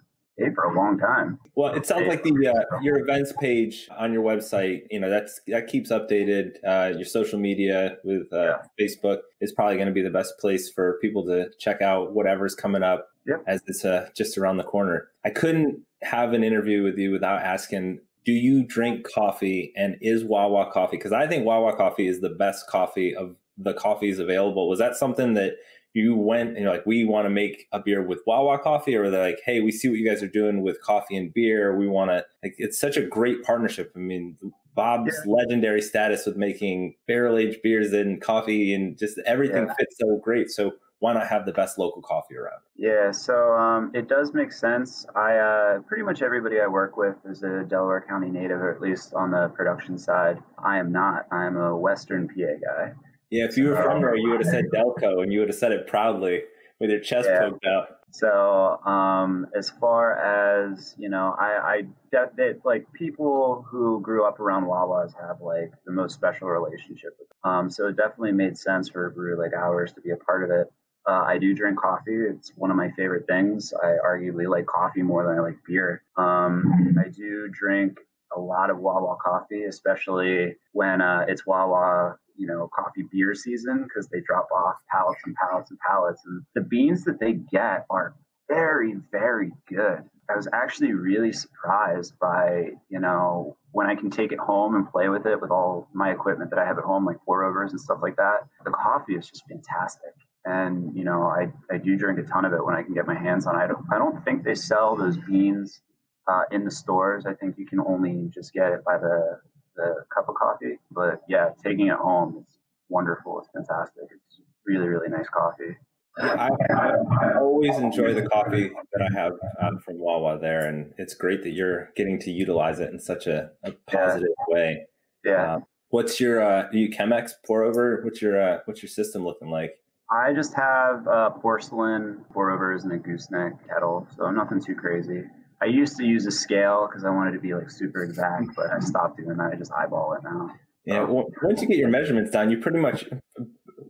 for 0.56 0.64
a 0.64 0.76
long 0.76 0.98
time. 0.98 1.40
Well, 1.56 1.74
it 1.74 1.86
sounds 1.86 2.08
like 2.08 2.24
the 2.24 2.48
uh, 2.48 2.80
your 2.82 3.00
events 3.00 3.34
page 3.40 3.88
on 3.98 4.14
your 4.14 4.24
website, 4.24 4.84
you 4.90 5.00
know, 5.00 5.10
that's 5.10 5.40
that 5.48 5.68
keeps 5.68 5.92
updated. 5.92 6.56
Uh, 6.66 6.96
your 6.96 7.06
social 7.06 7.40
media 7.40 7.98
with 8.04 8.32
uh, 8.34 8.58
yeah. 8.58 8.58
Facebook 8.80 9.20
is 9.40 9.52
probably 9.52 9.76
going 9.76 9.88
to 9.88 9.94
be 9.94 10.02
the 10.02 10.10
best 10.10 10.38
place 10.40 10.70
for 10.70 10.98
people 11.02 11.26
to 11.26 11.50
check 11.60 11.82
out 11.82 12.14
whatever's 12.14 12.56
coming 12.56 12.84
up 12.84 13.10
yep. 13.26 13.44
as 13.48 13.62
it's 13.68 13.86
uh, 13.86 14.10
just 14.16 14.38
around 14.38 14.58
the 14.58 14.64
corner. 14.64 15.10
I 15.26 15.30
couldn't 15.30 15.82
have 16.02 16.34
an 16.34 16.44
interview 16.44 16.84
with 16.84 16.98
you 16.98 17.12
without 17.12 17.42
asking. 17.42 18.00
Do 18.24 18.32
you 18.32 18.64
drink 18.64 19.08
coffee 19.12 19.74
and 19.76 19.98
is 20.00 20.24
Wawa 20.24 20.72
coffee? 20.72 20.98
Because 20.98 21.12
I 21.12 21.26
think 21.28 21.44
Wawa 21.46 21.76
coffee 21.76 22.08
is 22.08 22.22
the 22.22 22.30
best 22.30 22.68
coffee 22.68 23.16
of 23.16 23.36
the 23.58 23.74
coffees 23.74 24.20
available. 24.20 24.70
Was 24.70 24.80
that 24.80 24.96
something 24.96 25.34
that 25.34 25.54
you 25.94 26.16
went 26.16 26.50
and 26.50 26.60
you're 26.60 26.72
like, 26.72 26.86
we 26.86 27.04
want 27.06 27.26
to 27.26 27.30
make 27.30 27.68
a 27.72 27.80
beer 27.80 28.02
with 28.02 28.20
Wawa 28.26 28.60
coffee, 28.60 28.96
or 28.96 29.10
they're 29.10 29.24
like, 29.24 29.42
hey, 29.46 29.62
we 29.62 29.72
see 29.72 29.90
what 29.90 29.98
you 29.98 30.08
guys 30.08 30.24
are 30.24 30.28
doing 30.28 30.62
with 30.62 30.82
coffee 30.82 31.18
and 31.18 31.34
beer. 31.34 31.76
We 31.76 31.88
want 31.88 32.12
to, 32.12 32.26
like, 32.44 32.56
it's 32.58 32.80
such 32.80 32.98
a 32.98 33.02
great 33.02 33.44
partnership. 33.44 33.92
I 33.96 34.00
mean, 34.00 34.38
Bob's 34.74 35.14
yeah. 35.26 35.34
legendary 35.34 35.82
status 35.82 36.26
with 36.26 36.38
making 36.38 36.96
barrel 37.08 37.38
aged 37.38 37.62
beers 37.62 37.92
and 37.92 38.22
coffee 38.22 38.74
and 38.74 38.98
just 38.98 39.20
everything 39.26 39.68
yeah. 39.68 39.74
fits 39.74 39.98
so 40.00 40.18
great. 40.24 40.50
So 40.50 40.74
why 41.00 41.14
not 41.14 41.28
have 41.28 41.46
the 41.46 41.52
best 41.52 41.78
local 41.80 42.02
coffee 42.02 42.38
around? 42.38 42.62
Yeah, 42.78 43.12
so 43.12 43.54
um, 43.54 43.92
it 43.94 44.08
does 44.08 44.34
make 44.34 44.54
sense. 44.54 45.06
I 45.16 45.38
uh, 45.38 45.80
pretty 45.82 46.04
much 46.04 46.22
everybody 46.22 46.62
I 46.62 46.68
work 46.68 46.96
with 46.96 47.16
is 47.26 47.42
a 47.42 47.66
Delaware 47.68 48.06
County 48.08 48.30
native, 48.30 48.62
or 48.62 48.72
at 48.72 48.82
least 48.82 49.14
on 49.16 49.32
the 49.32 49.50
production 49.50 49.98
side. 49.98 50.38
I 50.64 50.78
am 50.78 50.92
not. 50.92 51.26
I 51.32 51.46
am 51.46 51.58
a 51.58 51.76
Western 51.76 52.28
PA 52.28 52.54
guy. 52.64 52.94
Yeah, 53.32 53.46
if 53.46 53.58
you 53.58 53.70
were 53.70 53.78
from 53.78 54.02
there, 54.02 54.16
you 54.16 54.30
would 54.30 54.46
have 54.46 54.52
said 54.52 54.66
Delco, 54.74 55.24
and 55.24 55.32
you 55.32 55.40
would 55.40 55.50
have 55.50 55.58
said 55.58 55.72
it 55.72 55.88
proudly 55.88 56.42
with 56.80 56.90
your 56.90 57.00
chest 57.00 57.30
yeah. 57.32 57.40
poked 57.40 57.66
out. 57.66 57.88
So, 58.14 58.78
um, 58.86 59.48
as 59.56 59.70
far 59.70 60.18
as 60.20 60.94
you 60.98 61.08
know, 61.08 61.34
I, 61.40 61.86
I 62.12 62.28
they, 62.36 62.56
like 62.66 62.92
people 62.92 63.66
who 63.70 64.02
grew 64.02 64.26
up 64.26 64.42
around 64.42 64.66
Wawas 64.66 65.14
have 65.20 65.40
like 65.42 65.72
the 65.86 65.94
most 65.94 66.14
special 66.14 66.50
relationship 66.50 67.16
with 67.18 67.30
them. 67.30 67.52
Um, 67.52 67.70
so 67.70 67.88
it 67.88 67.96
definitely 67.96 68.34
made 68.34 68.58
sense 68.58 68.90
for 68.90 69.06
a 69.06 69.12
brew 69.12 69.38
like 69.38 69.54
ours 69.54 69.94
to 69.94 70.02
be 70.02 70.12
a 70.12 70.18
part 70.18 70.44
of 70.44 70.52
it. 70.52 70.68
Uh, 71.08 71.24
I 71.26 71.38
do 71.38 71.56
drink 71.56 71.80
coffee. 71.80 72.16
It's 72.30 72.52
one 72.56 72.70
of 72.70 72.78
my 72.78 72.92
favorite 72.92 73.26
things. 73.28 73.74
I 73.82 73.96
arguably 74.06 74.48
like 74.48 74.66
coffee 74.66 75.02
more 75.02 75.26
than 75.26 75.38
I 75.38 75.42
like 75.42 75.58
beer. 75.66 76.04
Um, 76.18 76.96
I 77.00 77.08
do 77.10 77.48
drink 77.48 77.98
a 78.36 78.40
lot 78.40 78.70
of 78.70 78.78
Wawa 78.78 79.18
coffee, 79.24 79.64
especially 79.64 80.56
when 80.74 81.02
uh, 81.02 81.26
it's 81.28 81.46
Wawa, 81.46 82.18
you 82.42 82.48
know, 82.48 82.68
coffee 82.76 83.06
beer 83.12 83.36
season 83.36 83.84
because 83.84 84.08
they 84.08 84.20
drop 84.22 84.48
off 84.52 84.78
pallets 84.90 85.22
and 85.26 85.36
pallets 85.36 85.70
and 85.70 85.80
pallets. 85.80 86.22
And 86.26 86.42
the 86.56 86.62
beans 86.62 87.04
that 87.06 87.20
they 87.20 87.34
get 87.34 87.86
are 87.92 88.16
very, 88.50 88.96
very 89.12 89.52
good. 89.70 90.04
I 90.28 90.36
was 90.36 90.48
actually 90.52 90.94
really 90.94 91.34
surprised 91.34 92.14
by, 92.20 92.72
you 92.90 93.00
know, 93.00 93.58
when 93.74 93.86
I 93.86 93.96
can 93.96 94.10
take 94.10 94.32
it 94.32 94.40
home 94.40 94.76
and 94.76 94.90
play 94.90 95.08
with 95.10 95.26
it 95.28 95.40
with 95.40 95.52
all 95.52 95.88
my 95.94 96.12
equipment 96.12 96.50
that 96.50 96.58
I 96.58 96.66
have 96.66 96.80
at 96.80 96.84
home, 96.84 97.06
like 97.06 97.18
pour 97.26 97.44
overs 97.44 97.72
and 97.72 97.80
stuff 97.80 98.00
like 98.02 98.16
that. 98.16 98.48
The 98.66 98.72
coffee 98.72 99.14
is 99.14 99.30
just 99.30 99.44
fantastic. 99.48 100.14
And, 100.44 100.96
you 100.96 101.04
know, 101.04 101.22
I, 101.24 101.52
I 101.72 101.78
do 101.78 101.96
drink 101.96 102.18
a 102.18 102.24
ton 102.24 102.46
of 102.46 102.54
it 102.54 102.66
when 102.66 102.76
I 102.76 102.82
can 102.82 102.96
get 102.96 103.06
my 103.06 103.14
hands 103.14 103.46
on 103.46 103.56
it. 103.56 103.60
I 103.60 103.68
don't, 103.68 103.86
I 103.94 104.00
don't 104.00 104.26
think 104.26 104.44
they 104.44 104.56
sell 104.56 104.96
those 104.96 105.18
beans 105.18 105.80
uh, 106.28 106.44
in 106.52 106.66
the 106.66 106.72
stores. 106.72 107.26
I 107.28 107.36
think 107.36 107.60
you 107.60 107.68
can 107.68 107.80
only 107.80 108.32
just 108.34 108.52
get 108.52 108.72
it 108.72 108.84
by 108.84 108.98
the, 108.98 109.40
the 109.76 110.06
cup 110.14 110.30
of 110.30 110.36
coffee. 110.36 110.80
But 110.92 111.22
yeah, 111.28 111.50
taking 111.64 111.88
it 111.88 111.98
home 111.98 112.46
is 112.48 112.58
wonderful. 112.90 113.40
It's 113.40 113.50
fantastic. 113.54 114.04
It's 114.04 114.42
really, 114.66 114.88
really 114.88 115.10
nice 115.10 115.28
coffee. 115.30 115.78
I, 116.18 116.50
I, 116.72 116.92
I, 117.22 117.40
always 117.40 117.78
enjoy 117.78 118.14
the 118.14 118.28
coffee 118.28 118.70
that 118.92 119.10
I 119.10 119.18
have 119.18 119.32
um, 119.62 119.80
from 119.80 119.98
Wawa 119.98 120.40
there, 120.40 120.68
and 120.68 120.94
it's 120.98 121.14
great 121.14 121.42
that 121.44 121.52
you're 121.52 121.90
getting 121.96 122.20
to 122.20 122.32
utilize 122.32 122.80
it 122.80 122.92
in 122.92 123.00
such 123.00 123.28
a, 123.28 123.52
a 123.64 123.72
positive 123.88 124.28
yeah. 124.28 124.54
way. 124.54 124.86
Yeah. 125.24 125.56
Uh, 125.56 125.60
what's 125.90 126.20
your 126.20 126.44
uh, 126.44 126.68
you 126.74 126.90
Chemex 126.90 127.32
pour 127.46 127.64
over? 127.64 128.02
What's 128.04 128.22
your 128.22 128.42
uh, 128.42 128.60
what's 128.66 128.84
your 128.84 128.90
system 128.90 129.24
looking 129.24 129.50
like? 129.50 129.78
I 130.12 130.34
just 130.34 130.54
have 130.54 131.08
uh, 131.08 131.30
porcelain 131.30 132.26
pour 132.34 132.52
overs 132.52 132.84
and 132.84 132.92
a 132.92 132.98
gooseneck 132.98 133.66
kettle, 133.66 134.06
so 134.18 134.30
nothing 134.32 134.62
too 134.62 134.76
crazy. 134.76 135.24
I 135.62 135.66
used 135.66 135.96
to 135.98 136.04
use 136.04 136.26
a 136.26 136.32
scale 136.32 136.88
because 136.88 137.06
I 137.06 137.12
wanted 137.12 137.34
to 137.34 137.40
be 137.40 137.54
like 137.54 137.70
super 137.70 138.04
exact, 138.04 138.56
but 138.56 138.72
I 138.72 138.80
stopped 138.80 139.18
doing 139.18 139.38
that. 139.38 139.52
I 139.54 139.56
just 139.56 139.72
eyeball 139.72 140.14
it 140.14 140.24
now. 140.24 140.50
Yeah, 140.86 141.04
well, 141.04 141.28
once 141.44 141.62
you 141.62 141.68
get 141.68 141.78
your 141.78 141.90
measurements 141.90 142.32
done, 142.32 142.50
you 142.50 142.58
pretty 142.58 142.80
much 142.80 143.06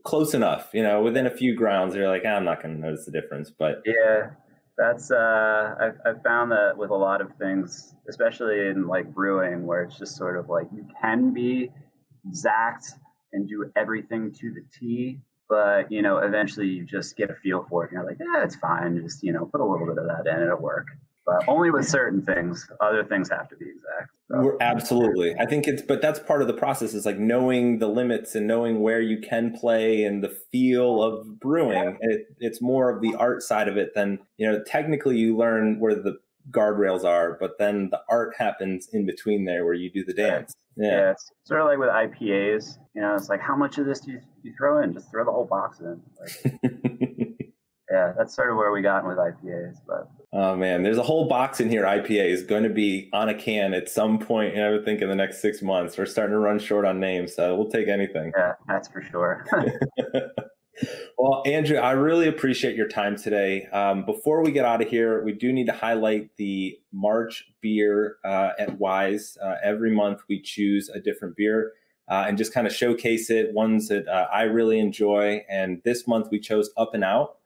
close 0.04 0.34
enough. 0.34 0.70
You 0.74 0.84
know, 0.84 1.02
within 1.02 1.26
a 1.26 1.32
few 1.32 1.56
grounds, 1.56 1.96
you're 1.96 2.10
like, 2.10 2.24
ah, 2.26 2.32
I'm 2.32 2.44
not 2.44 2.62
going 2.62 2.76
to 2.76 2.82
notice 2.82 3.06
the 3.06 3.12
difference. 3.12 3.52
But 3.58 3.84
yeah, 3.86 4.32
that's 4.78 5.12
uh, 5.12 5.76
I've, 5.80 5.98
I've 6.06 6.24
found 6.24 6.52
that 6.52 6.74
with 6.76 6.90
a 6.90 6.96
lot 6.96 7.22
of 7.22 7.34
things, 7.40 7.96
especially 8.10 8.68
in 8.68 8.88
like 8.88 9.14
brewing, 9.14 9.66
where 9.66 9.84
it's 9.84 9.98
just 9.98 10.18
sort 10.18 10.38
of 10.38 10.50
like 10.50 10.68
you 10.76 10.86
can 11.02 11.34
be 11.34 11.72
exact 12.28 12.88
and 13.32 13.48
do 13.48 13.72
everything 13.78 14.34
to 14.34 14.54
the 14.54 14.66
T, 14.78 15.22
but 15.48 15.90
you 15.90 16.02
know, 16.02 16.18
eventually 16.18 16.68
you 16.68 16.84
just 16.84 17.16
get 17.16 17.30
a 17.30 17.36
feel 17.36 17.66
for 17.70 17.86
it. 17.86 17.92
And 17.92 18.00
you're 18.00 18.06
like, 18.06 18.18
yeah, 18.20 18.44
it's 18.44 18.58
fine. 18.58 19.02
Just 19.02 19.24
you 19.24 19.32
know, 19.32 19.46
put 19.46 19.62
a 19.62 19.66
little 19.66 19.88
bit 19.88 19.98
of 19.98 20.08
that 20.08 20.28
in, 20.30 20.42
it'll 20.44 20.58
work 20.58 20.88
but 21.26 21.48
only 21.48 21.72
with 21.72 21.88
certain 21.88 22.24
things. 22.24 22.68
Other 22.80 23.04
things 23.04 23.30
have 23.30 23.48
to 23.50 23.56
be 23.56 23.66
exact. 23.66 24.12
So. 24.30 24.58
Absolutely, 24.62 25.36
I 25.40 25.46
think 25.46 25.68
it's, 25.68 25.82
but 25.82 26.02
that's 26.02 26.20
part 26.20 26.42
of 26.42 26.48
the 26.48 26.54
process. 26.54 26.94
Is 26.94 27.06
like 27.06 27.20
knowing 27.20 27.80
the 27.80 27.88
limits 27.88 28.36
and 28.36 28.48
knowing 28.48 28.82
where 28.82 29.02
you 29.02 29.20
can 29.20 29.52
play 29.52 30.04
and 30.04 30.24
the 30.24 30.30
feel 30.30 31.04
of 31.04 31.40
brewing. 31.40 31.98
Yeah. 32.02 32.10
It, 32.12 32.22
it's 32.40 32.62
more 32.62 32.90
of 32.90 33.02
the 33.02 33.16
art 33.16 33.44
side 33.44 33.68
of 33.68 33.78
it 33.78 33.94
than 33.94 34.20
you 34.38 34.50
know. 34.50 34.64
Technically, 34.66 35.18
you 35.18 35.38
learn 35.38 35.80
where 35.80 35.96
the 35.96 36.18
guardrails 36.50 37.04
are, 37.04 37.38
but 37.40 37.58
then 37.60 37.90
the 37.92 38.02
art 38.10 38.36
happens 38.38 38.88
in 38.92 39.06
between 39.06 39.46
there 39.46 39.66
where 39.66 39.74
you 39.74 39.92
do 39.92 40.04
the 40.04 40.14
dance. 40.14 40.54
Yeah. 40.76 40.90
yeah, 40.90 41.12
it's 41.12 41.32
sort 41.44 41.62
of 41.62 41.68
like 41.68 41.78
with 41.78 41.90
IPAs. 41.90 42.78
You 42.96 43.02
know, 43.02 43.16
it's 43.16 43.30
like 43.30 43.42
how 43.42 43.56
much 43.56 43.78
of 43.78 43.86
this 43.86 44.00
do 44.00 44.12
you, 44.12 44.22
you 44.44 44.54
throw 44.58 44.82
in? 44.82 44.94
Just 44.94 45.12
throw 45.12 45.26
the 45.26 45.32
whole 45.32 45.46
box 45.46 45.80
in. 45.80 46.02
Like, 46.20 46.54
yeah, 48.02 48.14
that's 48.18 48.36
sort 48.36 48.50
of 48.50 48.58
where 48.58 48.72
we 48.72 48.82
got 48.82 49.06
with 49.06 49.18
IPAs. 49.18 49.78
But 49.88 50.10
oh 50.34 50.56
man, 50.56 50.84
there's 50.84 50.98
a 50.98 51.04
whole 51.04 51.28
box 51.28 51.60
in 51.60 51.70
here. 51.70 51.84
IPA 51.84 52.30
is 52.30 52.44
going 52.44 52.64
to 52.64 52.70
be 52.70 53.10
on 53.14 53.30
a 53.30 53.36
can 53.36 53.74
at 53.74 53.90
some 53.90 54.20
point, 54.20 54.58
I 54.58 54.70
would 54.72 54.86
think 54.86 55.02
in 55.02 55.10
the 55.10 55.16
next 55.16 55.42
six 55.42 55.62
months. 55.62 55.98
We're 55.98 56.06
starting 56.06 56.34
to 56.34 56.40
run 56.40 56.60
short 56.60 56.86
on 56.86 57.00
names, 57.00 57.36
so 57.36 57.56
we'll 57.56 57.70
take 57.70 57.88
anything. 57.88 58.32
Yeah, 58.36 58.54
that's 58.68 58.88
for 58.88 59.02
sure. 59.02 59.46
well, 61.18 61.44
Andrew, 61.46 61.78
I 61.78 61.92
really 61.92 62.28
appreciate 62.28 62.76
your 62.76 62.88
time 62.88 63.16
today. 63.16 63.68
Um, 63.68 64.06
before 64.06 64.44
we 64.44 64.52
get 64.52 64.66
out 64.66 64.82
of 64.82 64.88
here, 64.88 65.24
we 65.24 65.34
do 65.34 65.52
need 65.54 65.68
to 65.68 65.74
highlight 65.74 66.36
the 66.38 66.80
March 66.92 67.46
beer 67.62 68.18
uh, 68.26 68.52
at 68.58 68.80
Wise. 68.80 69.38
Uh, 69.44 69.56
every 69.64 69.92
month, 69.92 70.22
we 70.28 70.42
choose 70.42 70.90
a 70.90 71.00
different 71.00 71.36
beer. 71.36 71.74
Uh, 72.08 72.26
and 72.28 72.38
just 72.38 72.54
kind 72.54 72.68
of 72.68 72.74
showcase 72.74 73.30
it, 73.30 73.54
ones 73.54 73.88
that 73.88 74.06
uh, 74.06 74.28
I 74.34 74.42
really 74.42 74.80
enjoy. 74.80 75.46
And 75.48 75.82
this 75.86 76.08
month 76.08 76.28
we 76.30 76.42
chose 76.42 76.70
Up 76.76 76.94
and 76.94 77.06
Out 77.06 77.38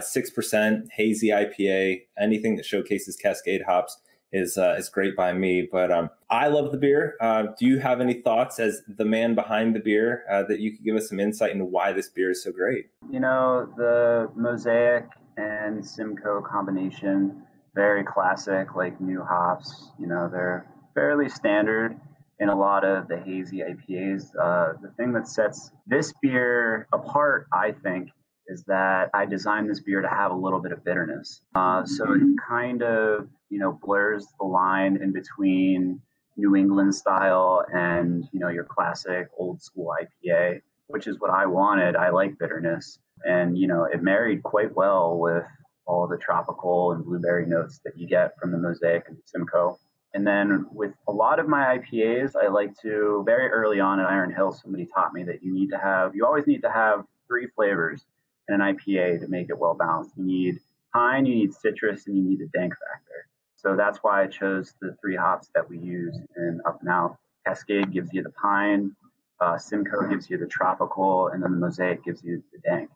six 0.00 0.30
uh, 0.30 0.34
percent 0.34 0.88
hazy 0.92 1.28
IPA. 1.28 2.02
Anything 2.18 2.56
that 2.56 2.66
showcases 2.66 3.16
Cascade 3.16 3.62
hops 3.66 3.98
is 4.32 4.58
uh, 4.58 4.76
is 4.78 4.88
great 4.88 5.16
by 5.16 5.32
me. 5.32 5.68
But 5.70 5.90
um, 5.90 6.10
I 6.30 6.48
love 6.48 6.72
the 6.72 6.78
beer. 6.78 7.16
Uh, 7.20 7.44
do 7.58 7.66
you 7.66 7.78
have 7.78 8.00
any 8.00 8.14
thoughts 8.14 8.58
as 8.58 8.82
the 8.86 9.04
man 9.04 9.34
behind 9.34 9.74
the 9.74 9.80
beer 9.80 10.24
uh, 10.30 10.42
that 10.44 10.60
you 10.60 10.72
could 10.72 10.84
give 10.84 10.96
us 10.96 11.08
some 11.08 11.20
insight 11.20 11.52
into 11.52 11.64
why 11.64 11.92
this 11.92 12.08
beer 12.08 12.30
is 12.30 12.42
so 12.42 12.52
great? 12.52 12.86
You 13.10 13.20
know, 13.20 13.68
the 13.76 14.30
Mosaic 14.34 15.06
and 15.36 15.84
Simcoe 15.84 16.42
combination, 16.42 17.42
very 17.74 18.04
classic, 18.04 18.74
like 18.74 19.00
new 19.00 19.22
hops. 19.22 19.90
You 19.98 20.06
know, 20.06 20.28
they're 20.30 20.66
fairly 20.94 21.28
standard 21.28 21.98
in 22.40 22.48
a 22.48 22.54
lot 22.56 22.84
of 22.84 23.08
the 23.08 23.18
hazy 23.18 23.58
IPAs. 23.58 24.30
Uh, 24.40 24.74
the 24.80 24.90
thing 24.96 25.12
that 25.12 25.26
sets 25.26 25.70
this 25.86 26.12
beer 26.20 26.86
apart, 26.92 27.46
I 27.52 27.72
think, 27.72 28.10
is 28.48 28.64
that 28.64 29.10
I 29.14 29.26
designed 29.26 29.68
this 29.68 29.80
beer 29.80 30.00
to 30.00 30.08
have 30.08 30.32
a 30.32 30.34
little 30.34 30.58
bit 30.58 30.72
of 30.72 30.82
bitterness. 30.84 31.42
Uh, 31.54 31.84
so 31.84 32.12
it 32.12 32.20
kind 32.46 32.82
of, 32.82 33.28
you 33.50 33.58
know, 33.58 33.78
blurs 33.82 34.26
the 34.40 34.46
line 34.46 34.98
in 35.02 35.12
between 35.12 36.00
New 36.36 36.56
England 36.56 36.94
style 36.94 37.64
and, 37.72 38.26
you 38.32 38.40
know, 38.40 38.48
your 38.48 38.64
classic 38.64 39.28
old 39.36 39.60
school 39.62 39.94
IPA, 40.00 40.62
which 40.86 41.06
is 41.06 41.20
what 41.20 41.30
I 41.30 41.46
wanted. 41.46 41.94
I 41.94 42.08
like 42.08 42.38
bitterness. 42.38 42.98
And, 43.24 43.58
you 43.58 43.66
know, 43.66 43.84
it 43.84 44.02
married 44.02 44.42
quite 44.42 44.74
well 44.74 45.18
with 45.18 45.44
all 45.86 46.06
the 46.06 46.16
tropical 46.16 46.92
and 46.92 47.04
blueberry 47.04 47.46
notes 47.46 47.80
that 47.84 47.98
you 47.98 48.06
get 48.06 48.38
from 48.40 48.52
the 48.52 48.58
Mosaic 48.58 49.04
and 49.08 49.16
the 49.16 49.22
Simcoe. 49.24 49.78
And 50.14 50.26
then 50.26 50.66
with 50.70 50.92
a 51.06 51.12
lot 51.12 51.38
of 51.38 51.48
my 51.48 51.78
IPAs, 51.78 52.32
I 52.34 52.48
like 52.48 52.78
to 52.82 53.22
very 53.26 53.48
early 53.48 53.80
on 53.80 54.00
at 54.00 54.06
Iron 54.06 54.32
Hill, 54.32 54.52
somebody 54.52 54.86
taught 54.86 55.12
me 55.12 55.22
that 55.24 55.42
you 55.42 55.52
need 55.52 55.70
to 55.70 55.78
have, 55.78 56.14
you 56.14 56.24
always 56.24 56.46
need 56.46 56.62
to 56.62 56.70
have 56.70 57.04
three 57.26 57.48
flavors 57.54 58.06
an 58.48 58.60
IPA 58.60 59.20
to 59.20 59.28
make 59.28 59.50
it 59.50 59.58
well 59.58 59.74
balanced. 59.74 60.12
You 60.16 60.24
need 60.24 60.60
pine, 60.92 61.26
you 61.26 61.34
need 61.34 61.52
citrus, 61.52 62.06
and 62.06 62.16
you 62.16 62.22
need 62.22 62.40
a 62.40 62.46
dank 62.46 62.74
factor. 62.74 63.28
So 63.56 63.76
that's 63.76 63.98
why 63.98 64.22
I 64.22 64.26
chose 64.26 64.74
the 64.80 64.96
three 65.00 65.16
hops 65.16 65.50
that 65.54 65.68
we 65.68 65.78
use 65.78 66.16
in 66.36 66.60
Up 66.66 66.80
and 66.80 66.88
Out. 66.88 67.16
Cascade 67.46 67.92
gives 67.92 68.12
you 68.12 68.22
the 68.22 68.30
pine, 68.30 68.94
uh, 69.40 69.58
Simcoe 69.58 70.08
gives 70.08 70.28
you 70.30 70.38
the 70.38 70.46
tropical, 70.46 71.28
and 71.28 71.42
then 71.42 71.52
the 71.52 71.58
Mosaic 71.58 72.04
gives 72.04 72.22
you 72.22 72.42
the 72.52 72.58
dank. 72.58 72.90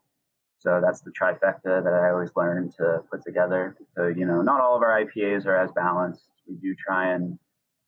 So 0.58 0.80
that's 0.80 1.00
the 1.00 1.10
trifecta 1.10 1.82
that 1.82 1.92
I 1.92 2.10
always 2.10 2.30
learn 2.36 2.70
to 2.78 3.02
put 3.10 3.24
together. 3.24 3.76
So, 3.96 4.06
you 4.06 4.26
know, 4.26 4.42
not 4.42 4.60
all 4.60 4.76
of 4.76 4.82
our 4.82 5.04
IPAs 5.04 5.44
are 5.46 5.56
as 5.56 5.72
balanced. 5.72 6.28
We 6.46 6.54
do 6.54 6.74
try 6.76 7.14
and 7.14 7.38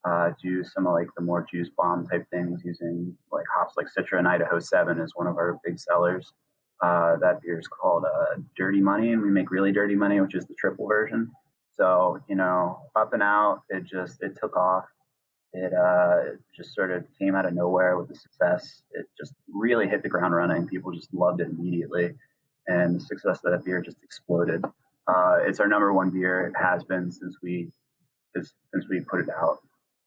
uh, 0.05 0.33
do 0.43 0.65
some 0.65 0.87
of 0.87 0.93
like 0.93 1.09
the 1.17 1.23
more 1.23 1.47
juice 1.49 1.71
bomb 1.77 2.07
type 2.07 2.27
things 2.31 2.63
using 2.65 3.17
like 3.33 3.45
hops 3.55 3.75
like 3.77 3.87
Citra 3.97 4.19
and 4.19 4.29
Idaho 4.29 4.59
7 4.59 5.01
is 5.01 5.13
one 5.15 5.27
of 5.27 5.37
our 5.37 5.59
big 5.65 5.79
sellers. 5.79 6.33
Uh, 6.85 7.17
that 7.17 7.41
beer 7.41 7.59
is 7.59 7.67
called 7.67 8.05
uh, 8.05 8.41
Dirty 8.57 8.81
Money, 8.81 9.13
and 9.13 9.23
we 9.23 9.31
make 9.31 9.51
really 9.51 9.73
dirty 9.73 9.95
money, 9.95 10.21
which 10.21 10.35
is 10.35 10.45
the 10.45 10.55
triple 10.55 10.87
version. 10.87 11.31
So 11.77 12.19
you 12.29 12.37
know, 12.37 12.79
up 12.95 13.15
and 13.15 13.23
out, 13.23 13.63
it 13.71 13.85
just 13.85 14.23
it 14.23 14.37
took 14.39 14.55
off. 14.55 14.85
It 15.55 15.73
uh, 15.73 16.37
just 16.55 16.75
sort 16.75 16.91
of 16.91 17.07
came 17.19 17.35
out 17.35 17.47
of 17.47 17.55
nowhere 17.55 17.97
with 17.97 18.09
the 18.09 18.15
success. 18.15 18.83
It 18.91 19.07
just 19.19 19.33
really 19.49 19.89
hit 19.89 20.03
the 20.03 20.11
ground 20.11 20.35
running. 20.35 20.67
People 20.67 20.93
just 20.93 21.13
loved 21.15 21.41
it 21.41 21.49
immediately, 21.49 22.13
and 22.67 22.97
the 22.97 23.01
success 23.01 23.41
of 23.45 23.53
that 23.53 23.65
beer 23.65 23.81
just 23.81 24.03
exploded. 24.03 24.63
Uh, 25.09 25.37
it's 25.41 25.61
our 25.61 25.69
number 25.69 25.91
one 25.95 26.11
beer. 26.11 26.49
It 26.49 26.55
has 26.61 26.85
been 26.85 27.11
since 27.11 27.37
we 27.43 27.71
since 28.35 28.87
we 28.91 29.01
put 29.01 29.21
it 29.21 29.29
out. 29.31 29.59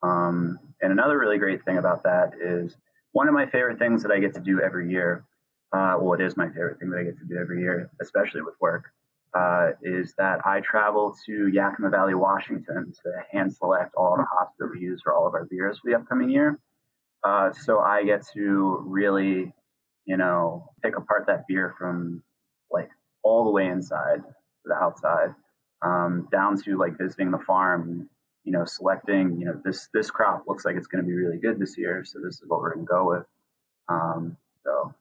Um, 0.04 0.60
and 0.82 0.92
another 0.92 1.18
really 1.18 1.40
great 1.40 1.66
thing 1.66 1.78
about 1.80 2.04
that 2.04 2.34
is 2.40 2.78
one 3.14 3.28
of 3.28 3.34
my 3.34 3.48
favorite 3.48 3.80
things 3.80 4.04
that 4.04 4.12
I 4.12 4.20
get 4.20 4.36
to 4.36 4.42
do 4.42 4.62
every 4.62 4.92
year 4.92 5.24
uh, 5.74 5.98
well, 6.00 6.14
it 6.14 6.22
is 6.24 6.38
my 6.38 6.48
favorite 6.48 6.80
thing 6.80 6.90
that 6.92 7.00
I 7.00 7.04
get 7.04 7.18
to 7.20 7.26
do 7.26 7.38
every 7.38 7.62
year, 7.62 7.90
especially 8.02 8.42
with 8.42 8.56
work, 8.62 8.86
uh, 9.34 9.72
is 9.82 10.14
that 10.18 10.46
I 10.46 10.62
travel 10.62 11.16
to 11.26 11.48
Yakima 11.48 11.90
Valley, 11.90 12.16
Washington 12.16 12.94
to 13.04 13.12
hand 13.32 13.54
select 13.54 13.94
all 13.96 14.16
the 14.16 14.26
hops 14.32 14.56
that 14.60 14.70
we 14.74 14.80
use 14.80 15.02
for 15.04 15.14
all 15.14 15.28
of 15.28 15.34
our 15.34 15.46
beers 15.46 15.80
for 15.80 15.90
the 15.92 15.98
upcoming 15.98 16.30
year. 16.30 16.60
Uh, 17.24 17.52
so 17.52 17.80
I 17.80 18.04
get 18.04 18.26
to 18.34 18.84
really, 18.86 19.54
you 20.06 20.18
know, 20.18 20.70
pick 20.82 20.98
apart 20.98 21.26
that 21.28 21.46
beer 21.48 21.76
from 21.78 22.24
like 22.72 22.90
all 23.24 23.44
the 23.44 23.52
way 23.52 23.68
inside 23.68 24.24
to 24.24 24.66
the 24.66 24.76
outside, 24.76 25.36
um, 25.82 26.30
down 26.32 26.62
to 26.64 26.78
like 26.78 26.98
visiting 26.98 27.32
the 27.32 27.40
farm, 27.40 28.10
you 28.46 28.54
know, 28.54 28.64
selecting, 28.64 29.38
you 29.38 29.46
know, 29.46 29.62
this 29.66 29.90
this 29.94 30.10
crop 30.10 30.46
looks 30.48 30.64
like 30.64 30.78
it's 30.78 30.88
going 30.88 31.04
to 31.04 31.08
be 31.08 31.14
really 31.14 31.38
good 31.38 31.60
this 31.60 31.78
year, 31.78 32.06
so 32.06 32.20
this 32.24 32.36
is 32.36 32.44
what 32.48 32.62
we're 32.62 32.74
going 32.74 32.86
to 32.86 32.90
go 32.90 33.10
with. 33.10 33.26
Um, 33.90 34.38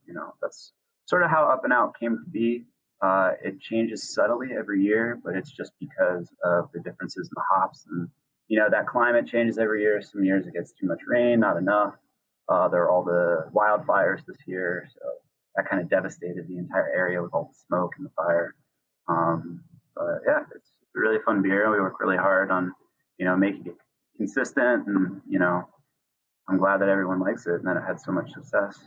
you 0.06 0.14
know, 0.14 0.34
that's 0.40 0.72
sort 1.06 1.22
of 1.22 1.30
how 1.30 1.44
Up 1.44 1.64
and 1.64 1.72
Out 1.72 1.94
came 1.98 2.18
to 2.24 2.30
be. 2.30 2.64
Uh, 3.02 3.32
it 3.44 3.60
changes 3.60 4.14
subtly 4.14 4.48
every 4.58 4.82
year, 4.82 5.20
but 5.22 5.36
it's 5.36 5.50
just 5.50 5.72
because 5.78 6.28
of 6.44 6.70
the 6.72 6.80
differences 6.80 7.28
in 7.28 7.32
the 7.34 7.42
hops 7.50 7.86
and 7.90 8.08
you 8.48 8.58
know, 8.58 8.68
that 8.70 8.86
climate 8.86 9.26
changes 9.26 9.58
every 9.58 9.82
year. 9.82 10.00
Some 10.02 10.24
years 10.24 10.46
it 10.46 10.54
gets 10.54 10.72
too 10.72 10.86
much 10.86 11.00
rain, 11.06 11.40
not 11.40 11.56
enough. 11.56 11.94
Uh, 12.48 12.68
there 12.68 12.82
are 12.82 12.90
all 12.90 13.02
the 13.02 13.50
wildfires 13.52 14.24
this 14.26 14.36
year, 14.46 14.88
so 14.94 15.00
that 15.56 15.68
kind 15.68 15.82
of 15.82 15.90
devastated 15.90 16.46
the 16.48 16.58
entire 16.58 16.88
area 16.94 17.20
with 17.20 17.34
all 17.34 17.50
the 17.52 17.58
smoke 17.66 17.94
and 17.96 18.06
the 18.06 18.10
fire. 18.10 18.54
Um, 19.08 19.64
but 19.96 20.20
yeah, 20.26 20.42
it's 20.54 20.70
a 20.96 21.00
really 21.00 21.18
fun 21.24 21.42
beer. 21.42 21.70
We 21.72 21.80
work 21.80 21.98
really 21.98 22.16
hard 22.16 22.50
on, 22.50 22.72
you 23.18 23.24
know, 23.24 23.36
making 23.36 23.66
it 23.66 23.76
consistent, 24.16 24.86
and 24.86 25.20
you 25.28 25.40
know, 25.40 25.68
I'm 26.48 26.58
glad 26.58 26.80
that 26.82 26.88
everyone 26.88 27.18
likes 27.18 27.46
it 27.46 27.54
and 27.54 27.66
that 27.66 27.76
it 27.76 27.82
had 27.84 28.00
so 28.00 28.12
much 28.12 28.32
success. 28.32 28.78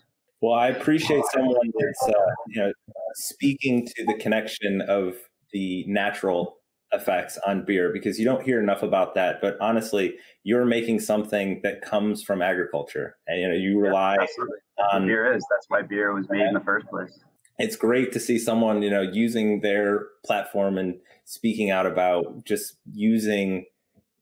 Well, 0.42 0.54
I 0.54 0.68
appreciate 0.70 1.24
someone 1.34 1.72
that's 1.78 2.16
uh, 2.16 2.32
you 2.48 2.62
know 2.62 2.72
speaking 3.16 3.86
to 3.86 4.06
the 4.06 4.16
connection 4.16 4.82
of 4.82 5.16
the 5.52 5.84
natural 5.88 6.58
effects 6.92 7.38
on 7.46 7.66
beer 7.66 7.92
because 7.94 8.18
you 8.18 8.26
don't 8.26 8.44
hear 8.44 8.62
enough 8.62 8.82
about 8.82 9.16
that. 9.16 9.42
But 9.42 9.58
honestly, 9.62 10.16
you're 10.44 10.66
making 10.66 11.02
something 11.02 11.60
that 11.64 11.82
comes 11.82 12.24
from 12.24 12.42
agriculture, 12.42 13.18
and 13.28 13.42
you 13.42 13.48
know 13.48 13.54
you 13.54 13.80
rely 13.80 14.16
yeah, 14.20 14.86
on 14.94 15.06
beer 15.06 15.34
is 15.34 15.44
that's 15.52 15.66
why 15.68 15.82
beer 15.82 16.14
was 16.14 16.28
made 16.30 16.48
in 16.48 16.54
the 16.54 16.62
first 16.62 16.88
place. 16.88 17.20
It's 17.58 17.76
great 17.76 18.14
to 18.14 18.20
see 18.20 18.40
someone 18.40 18.82
you 18.82 18.90
know 18.90 19.02
using 19.02 19.62
their 19.62 20.08
platform 20.26 20.78
and 20.78 20.96
speaking 21.26 21.70
out 21.70 21.86
about 21.86 22.46
just 22.46 22.78
using 22.92 23.66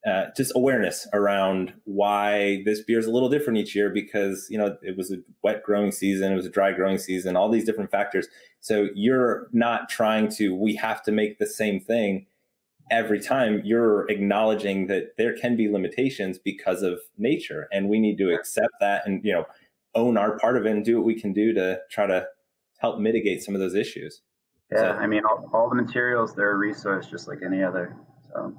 uh, 0.05 0.25
just 0.35 0.51
awareness 0.55 1.07
around 1.13 1.73
why 1.85 2.61
this 2.65 2.81
beer 2.81 2.99
is 2.99 3.07
a 3.07 3.11
little 3.11 3.29
different 3.29 3.59
each 3.59 3.75
year 3.75 3.89
because 3.89 4.47
you 4.49 4.57
know 4.57 4.77
it 4.81 4.95
was 4.95 5.11
a 5.11 5.17
wet 5.43 5.63
growing 5.63 5.91
season, 5.91 6.31
it 6.31 6.35
was 6.35 6.45
a 6.45 6.51
dry 6.51 6.71
growing 6.71 6.97
season, 6.97 7.35
all 7.35 7.49
these 7.49 7.65
different 7.65 7.91
factors. 7.91 8.27
So 8.59 8.89
you're 8.95 9.49
not 9.51 9.89
trying 9.89 10.29
to 10.33 10.53
we 10.53 10.75
have 10.75 11.03
to 11.03 11.11
make 11.11 11.39
the 11.39 11.47
same 11.47 11.79
thing 11.79 12.27
every 12.91 13.19
time. 13.19 13.61
You're 13.65 14.09
acknowledging 14.09 14.87
that 14.87 15.17
there 15.17 15.35
can 15.35 15.55
be 15.55 15.69
limitations 15.69 16.37
because 16.37 16.83
of 16.83 16.99
nature, 17.17 17.67
and 17.71 17.89
we 17.89 17.99
need 17.99 18.17
to 18.19 18.33
accept 18.33 18.73
that 18.79 19.05
and 19.05 19.23
you 19.25 19.33
know 19.33 19.45
own 19.95 20.17
our 20.17 20.37
part 20.37 20.57
of 20.57 20.65
it 20.65 20.71
and 20.71 20.85
do 20.85 20.97
what 20.97 21.05
we 21.05 21.19
can 21.19 21.33
do 21.33 21.53
to 21.53 21.79
try 21.89 22.05
to 22.05 22.27
help 22.77 22.99
mitigate 22.99 23.43
some 23.43 23.55
of 23.55 23.61
those 23.61 23.73
issues. 23.73 24.21
Yeah, 24.71 24.79
so, 24.79 24.89
I 24.91 25.07
mean, 25.07 25.23
all, 25.25 25.49
all 25.53 25.69
the 25.69 25.75
materials 25.75 26.35
they're 26.35 26.51
a 26.51 26.57
resource 26.57 27.07
just 27.07 27.27
like 27.27 27.39
any 27.43 27.63
other. 27.63 27.95
So 28.31 28.55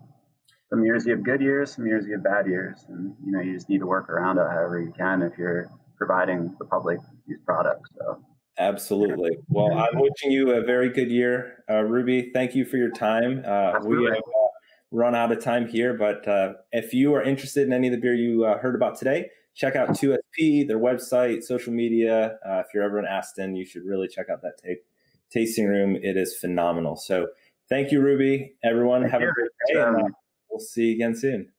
some 0.71 0.85
years 0.85 1.07
you 1.07 1.13
have 1.13 1.25
good 1.25 1.41
years, 1.41 1.75
some 1.75 1.87
years 1.87 2.07
you 2.07 2.13
have 2.13 2.25
bad 2.25 2.47
years, 2.47 2.85
and 2.89 3.15
you 3.25 3.33
know 3.33 3.41
you 3.41 3.55
just 3.55 3.69
need 3.69 3.79
to 3.79 3.87
work 3.87 4.09
around 4.09 4.39
it 4.39 4.47
however 4.51 4.81
you 4.81 4.93
can 4.97 5.23
if 5.23 5.37
you're 5.39 5.71
providing 5.97 6.55
the 6.59 6.65
public 6.65 6.99
these 7.27 7.39
products. 7.45 7.91
So. 7.99 8.23
Absolutely. 8.59 9.39
Well, 9.49 9.73
I'm 9.79 10.01
wishing 10.01 10.33
you 10.33 10.51
a 10.51 10.63
very 10.63 10.89
good 10.89 11.11
year, 11.11 11.63
uh, 11.71 11.83
Ruby. 11.83 12.31
Thank 12.35 12.57
you 12.57 12.65
for 12.65 12.77
your 12.77 12.91
time. 12.91 13.43
Uh, 13.47 13.79
we 13.85 14.05
have 14.07 14.17
uh, 14.17 14.49
run 14.91 15.15
out 15.15 15.31
of 15.31 15.43
time 15.43 15.69
here, 15.69 15.95
but 15.95 16.27
uh, 16.27 16.55
if 16.73 16.93
you 16.93 17.15
are 17.15 17.23
interested 17.23 17.67
in 17.67 17.73
any 17.73 17.87
of 17.87 17.93
the 17.93 18.01
beer 18.01 18.15
you 18.15 18.45
uh, 18.45 18.59
heard 18.59 18.75
about 18.75 18.99
today, 18.99 19.29
check 19.55 19.77
out 19.77 19.91
2SP, 19.91 20.67
their 20.67 20.81
website, 20.81 21.45
social 21.45 21.73
media. 21.73 22.37
Uh, 22.45 22.59
if 22.59 22.67
you're 22.75 22.83
ever 22.83 22.99
in 22.99 23.05
Aston, 23.05 23.55
you 23.55 23.65
should 23.65 23.85
really 23.85 24.09
check 24.09 24.27
out 24.29 24.43
that 24.43 24.55
tasting 25.31 25.67
room. 25.67 25.95
It 25.95 26.17
is 26.17 26.37
phenomenal. 26.37 26.97
So, 26.97 27.29
thank 27.69 27.93
you, 27.93 28.01
Ruby. 28.01 28.57
Everyone, 28.65 29.03
thank 29.03 29.13
have 29.13 29.21
you. 29.21 29.29
a 29.29 29.33
great 29.33 29.51
day. 29.73 29.81
Um, 29.81 30.13
We'll 30.59 30.67
see 30.67 30.87
you 30.87 30.95
again 30.97 31.15
soon. 31.15 31.53